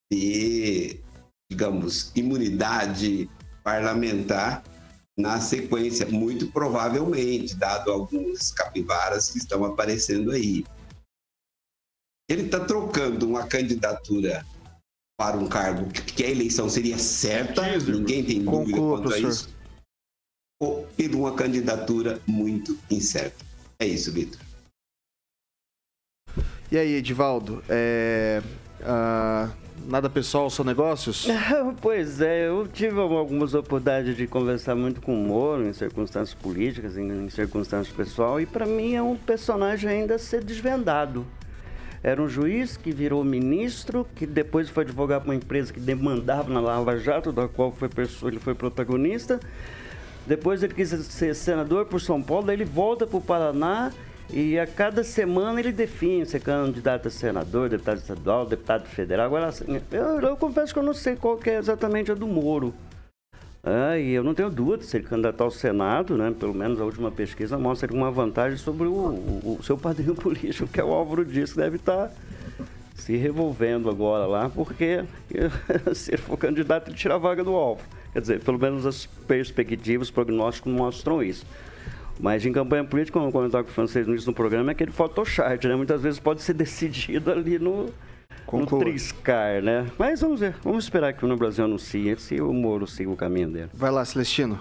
[0.10, 1.04] ter,
[1.50, 3.30] digamos, imunidade
[3.66, 4.64] parlamentar
[5.18, 10.64] na sequência, muito provavelmente, dado alguns capivaras que estão aparecendo aí.
[12.30, 14.46] Ele está trocando uma candidatura
[15.18, 19.50] para um cargo que a eleição seria certa, ninguém tem dúvida Conclua, quanto a isso,
[20.62, 23.44] ou por uma candidatura muito incerta.
[23.80, 24.40] É isso, Vitor.
[26.72, 27.64] E aí, Edivaldo?
[27.70, 28.42] É,
[28.84, 29.52] ah,
[29.88, 31.28] nada pessoal, só negócios?
[31.82, 36.98] Pois é, eu tive algumas oportunidades de conversar muito com o Moro em circunstâncias políticas,
[36.98, 41.26] em, em circunstâncias pessoal, e para mim é um personagem ainda a ser desvendado.
[42.04, 46.54] Era um juiz que virou ministro, que depois foi advogar para uma empresa que demandava
[46.54, 47.90] na Lava Jato, da qual foi
[48.28, 49.40] ele foi protagonista.
[50.28, 53.92] Depois ele quis ser senador por São Paulo, daí ele volta para o Paraná
[54.32, 59.26] e a cada semana ele define se é candidato a senador, deputado estadual, deputado federal.
[59.28, 62.28] Agora, assim, eu, eu confesso que eu não sei qual que é exatamente a do
[62.28, 62.74] Moro.
[63.64, 66.34] É, e eu não tenho dúvida se ele candidatar ao Senado, né?
[66.40, 70.68] Pelo menos a última pesquisa mostra uma vantagem sobre o, o- o seu padrinho político,
[70.68, 72.12] que é o Álvaro Dias, que deve estar
[72.96, 75.04] se revolvendo agora lá, porque
[75.96, 77.88] se ele for candidato, ele tira a vaga do Álvaro.
[78.14, 81.46] Quer dizer, pelo menos as perspectivas, os prognósticos mostram isso.
[82.20, 84.74] Mas em campanha política, como eu comentava com o francês no início do programa, é
[84.74, 85.76] aquele photoshop, né?
[85.76, 87.90] Muitas vezes pode ser decidido ali no,
[88.52, 89.86] no triscar, né?
[89.98, 93.50] Mas vamos ver, vamos esperar que o Brasil anuncie se o Moro siga o caminho
[93.50, 93.70] dele.
[93.74, 94.60] Vai lá, Celestino.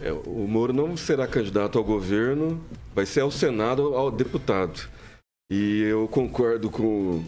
[0.00, 2.60] É, o Moro não será candidato ao governo,
[2.94, 4.88] vai ser ao Senado, ao deputado.
[5.50, 7.22] E eu concordo com.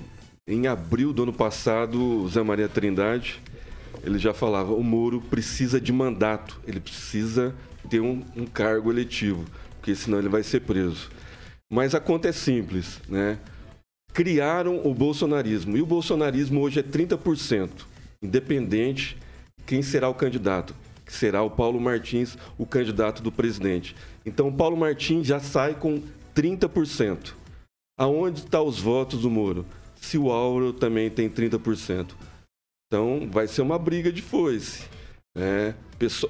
[0.47, 3.41] Em abril do ano passado, o Zé Maria Trindade,
[4.03, 7.55] ele já falava: o Moro precisa de mandato, ele precisa
[7.89, 9.45] ter um, um cargo eletivo,
[9.85, 11.11] porque senão ele vai ser preso.
[11.70, 13.39] Mas a conta é simples, né?
[14.14, 17.85] Criaram o bolsonarismo, e o bolsonarismo hoje é 30%,
[18.22, 19.18] independente
[19.66, 20.74] quem será o candidato,
[21.05, 23.95] que será o Paulo Martins, o candidato do presidente.
[24.24, 26.03] Então, o Paulo Martins já sai com
[26.35, 27.35] 30%.
[27.99, 29.66] Aonde estão os votos do Moro?
[29.97, 32.12] Se o Álvaro também tem 30%.
[32.87, 34.85] Então, vai ser uma briga de foice.
[35.35, 35.74] né?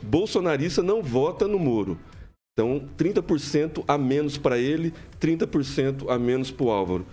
[0.02, 1.96] Bolsonarista não vota no Moro.
[2.54, 7.04] Então, 30% a menos para ele, 30% a menos para o Álvaro.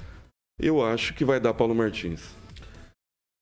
[0.59, 2.21] Eu acho que vai dar Paulo Martins.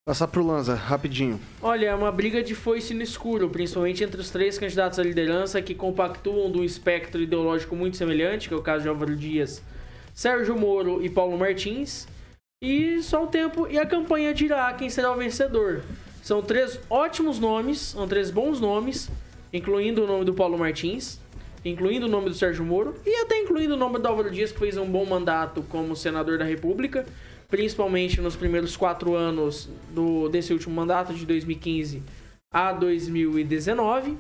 [0.07, 1.37] Passar pro Lanza, rapidinho.
[1.61, 5.61] Olha, é uma briga de foice no escuro, principalmente entre os três candidatos à liderança
[5.61, 9.61] que compactuam de um espectro ideológico muito semelhante, que é o caso de Álvaro Dias,
[10.13, 12.07] Sérgio Moro e Paulo Martins.
[12.63, 15.83] E só um tempo e a campanha dirá quem será o vencedor.
[16.23, 19.11] São três ótimos nomes, são três bons nomes,
[19.51, 21.19] incluindo o nome do Paulo Martins,
[21.63, 24.59] incluindo o nome do Sérgio Moro e até incluindo o nome do Álvaro Dias, que
[24.59, 27.05] fez um bom mandato como senador da República
[27.49, 32.03] principalmente nos primeiros quatro anos do, desse último mandato, de 2015
[32.53, 34.17] a 2019.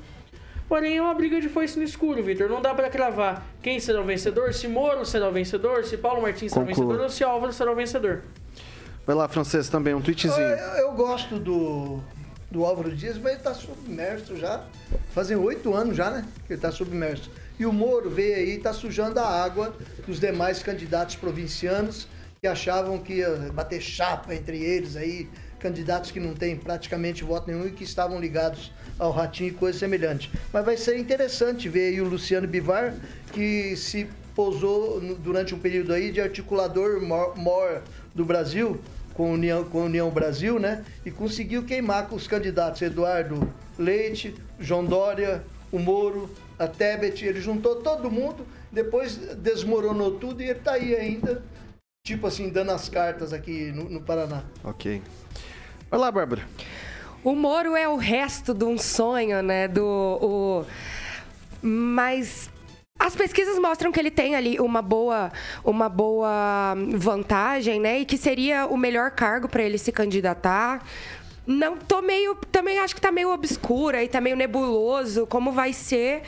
[0.67, 2.49] Porém, é uma briga de foice no escuro, Vitor.
[2.49, 6.21] Não dá para cravar quem será o vencedor, se Moro será o vencedor, se Paulo
[6.21, 8.23] Martins será o vencedor ou se Álvaro será o vencedor.
[9.05, 10.35] Vai lá, Francês, também um tweetzinho.
[10.35, 11.99] Eu, eu gosto do,
[12.51, 14.63] do Álvaro Dias, mas ele tá submerso já.
[15.13, 16.25] Fazem oito anos já, né?
[16.47, 17.29] Que ele tá submerso.
[17.59, 19.75] E o Moro veio aí e tá sujando a água
[20.07, 22.07] dos demais candidatos provincianos
[22.41, 25.27] que achavam que ia bater chapa entre eles aí,
[25.59, 29.77] candidatos que não têm praticamente voto nenhum e que estavam ligados ao Ratinho e coisa
[29.77, 30.31] semelhante.
[30.53, 32.95] Mas vai ser interessante ver aí o Luciano Bivar,
[33.33, 37.81] que se pousou durante um período aí de articulador maior
[38.15, 38.79] do Brasil,
[39.19, 40.85] com a União, com a União Brasil, né?
[41.05, 45.43] E conseguiu queimar com os candidatos Eduardo Leite, João Dória,
[45.73, 50.95] o Moro, a Tebet, ele juntou todo mundo, depois desmoronou tudo e ele está aí
[50.95, 51.43] ainda
[52.01, 54.45] tipo assim, dando as cartas aqui no, no Paraná.
[54.63, 55.01] Ok.
[55.91, 56.47] Vai lá, Bárbara.
[57.21, 59.67] O Moro é o resto de um sonho, né?
[59.67, 59.83] Do.
[59.85, 60.65] O...
[61.61, 62.49] Mas
[62.99, 65.31] as pesquisas mostram que ele tem ali uma boa,
[65.63, 67.99] uma boa vantagem, né?
[67.99, 70.83] E que seria o melhor cargo para ele se candidatar.
[71.47, 72.35] Não, tô meio.
[72.51, 76.23] Também acho que tá meio obscura e tá meio nebuloso como vai ser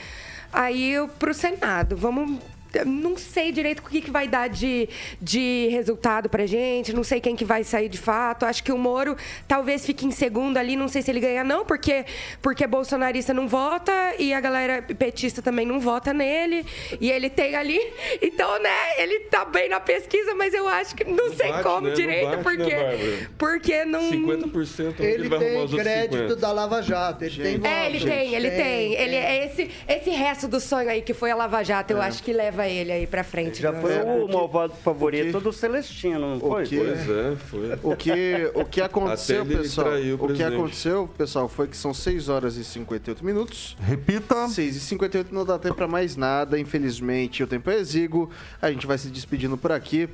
[0.51, 1.97] aí pro Senado.
[1.97, 2.39] Vamos
[2.85, 4.87] não sei direito o que, que vai dar de,
[5.21, 8.45] de resultado pra gente, não sei quem que vai sair de fato.
[8.45, 9.15] Acho que o Moro
[9.47, 12.05] talvez fique em segundo ali, não sei se ele ganha não, porque,
[12.41, 16.65] porque bolsonarista não vota e a galera petista também não vota nele.
[16.99, 17.79] E ele tem ali,
[18.21, 21.63] então, né, ele tá bem na pesquisa, mas eu acho que não, não sei bate,
[21.63, 21.93] como né?
[21.93, 24.11] direito, não bate, porque, né, porque não...
[24.11, 27.71] 50% ele, ele tem crédito da Lava Jato, ele gente, tem...
[27.71, 28.63] É, ele tem, ele tem.
[28.63, 28.93] tem.
[28.93, 32.05] Ele, é esse, esse resto do sonho aí que foi a Lava Jato, eu é.
[32.05, 33.61] acho que leva leva ele aí pra frente.
[33.61, 36.65] Já foi é, o malvado favorito do Celestino, não foi?
[36.65, 37.73] Que, pois é, foi.
[37.83, 39.87] O que, o que aconteceu, pessoal?
[40.19, 43.75] O, o que aconteceu, pessoal, foi que são 6 horas e 58 minutos.
[43.81, 44.47] Repita.
[44.47, 48.29] 6 e 58 não dá tempo pra mais nada, infelizmente o tempo é exíguo.
[48.61, 50.09] A gente vai se despedindo por aqui.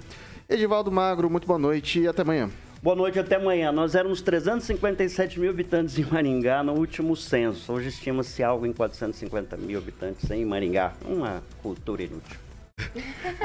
[0.50, 2.50] Edivaldo Magro, muito boa noite e até amanhã.
[2.88, 3.70] Boa noite, até amanhã.
[3.70, 7.74] Nós éramos 357 mil habitantes em Maringá no último censo.
[7.74, 10.94] Hoje estima-se algo em 450 mil habitantes em Maringá.
[11.06, 12.47] Uma cultura inútil.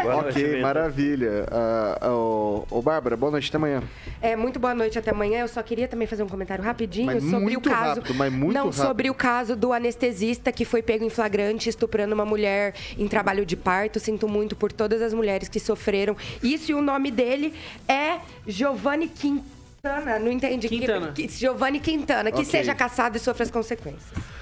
[0.04, 1.46] Ok, maravilha.
[2.02, 3.82] Uh, uh, Bárbara, boa noite até amanhã.
[4.20, 5.40] É, muito boa noite até amanhã.
[5.40, 8.00] Eu só queria também fazer um comentário rapidinho mas sobre o caso.
[8.00, 8.82] Rápido, mas muito não, rápido.
[8.82, 13.44] sobre o caso do anestesista que foi pego em flagrante estuprando uma mulher em trabalho
[13.44, 13.98] de parto.
[14.00, 16.16] Sinto muito por todas as mulheres que sofreram.
[16.42, 17.54] Isso e o nome dele
[17.88, 20.18] é Giovanni Quintana.
[20.18, 20.68] Não entendi.
[20.68, 21.14] Quintana.
[21.16, 22.30] Giovanni Quintana.
[22.30, 22.50] Que okay.
[22.50, 24.41] seja caçado e sofra as consequências.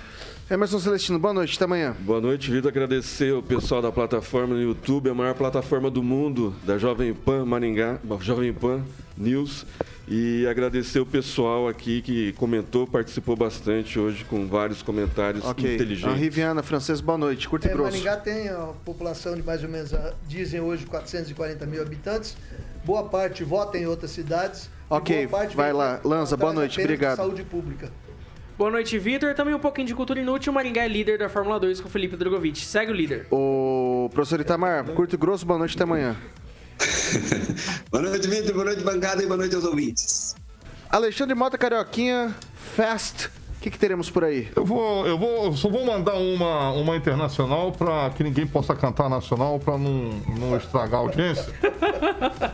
[0.50, 1.94] Emerson Celestino, boa noite, até amanhã.
[2.00, 2.72] Boa noite, Vitor.
[2.72, 7.44] Agradecer o pessoal da plataforma no YouTube, a maior plataforma do mundo, da Jovem Pan
[7.44, 8.82] Maringá, Jovem Pan
[9.16, 9.64] News.
[10.08, 15.76] E agradecer o pessoal aqui que comentou, participou bastante hoje com vários comentários okay.
[15.76, 16.12] inteligentes.
[16.12, 17.48] A Riviana, francês, boa noite.
[17.48, 17.92] Curta é, e grosso.
[17.92, 22.36] Maringá tem a população de mais ou menos, ah, dizem hoje, 440 mil habitantes.
[22.84, 24.68] Boa parte vota em outras cidades.
[24.88, 26.00] Ok, vai lá.
[26.02, 27.18] Lanza, boa noite, obrigado.
[27.18, 27.88] Saúde pública.
[28.60, 29.34] Boa noite, Vitor.
[29.34, 30.52] Também um pouquinho de cultura inútil.
[30.52, 32.58] O Maringá é líder da Fórmula 2 com o Felipe Drogovic.
[32.60, 33.26] Segue o líder.
[33.30, 36.14] O professor Itamar, curto e grosso, boa noite até amanhã.
[37.90, 38.52] boa noite, Vitor.
[38.52, 40.36] Boa noite, bancada e boa noite aos ouvintes.
[40.90, 42.36] Alexandre Mota Carioquinha,
[42.76, 43.30] Fast
[43.60, 44.48] o que, que, teremos por aí?
[44.56, 49.10] Eu vou, eu vou, só vou mandar uma, uma internacional para que ninguém possa cantar
[49.10, 51.52] nacional para não, não estragar a audiência.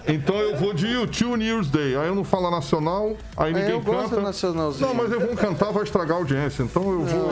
[0.08, 1.96] Então eu vou de YouTube News Day.
[1.96, 4.20] Aí eu não falo nacional, aí ninguém é, eu canta.
[4.20, 4.88] Nacionalzinho.
[4.88, 6.64] Não, mas eu vou cantar, vai estragar a audiência.
[6.64, 7.28] Então eu vou.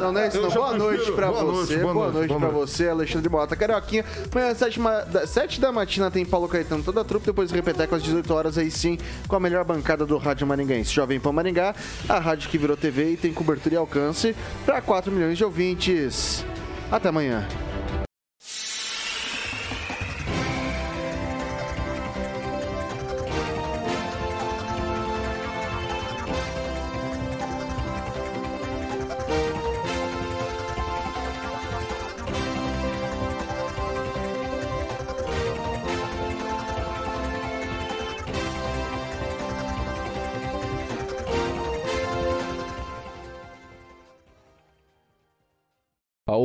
[0.00, 0.40] Não, não é isso.
[0.40, 0.50] Não.
[0.50, 1.44] Boa noite para você.
[1.44, 4.04] Noite, boa, boa noite, noite para você, Alexandre Mota Carioquinha.
[4.32, 7.26] Amanhã, às 7 da matina, tem Paulo Caetano, toda a trupe.
[7.26, 10.92] Depois Repeteco às 18 horas, aí sim, com a melhor bancada do Rádio Maringaense.
[10.92, 11.76] Jovem Pan Maringá,
[12.08, 14.34] a rádio que virou TV TV e tem cobertura e alcance
[14.64, 16.44] para 4 milhões de ouvintes.
[16.90, 17.46] Até amanhã.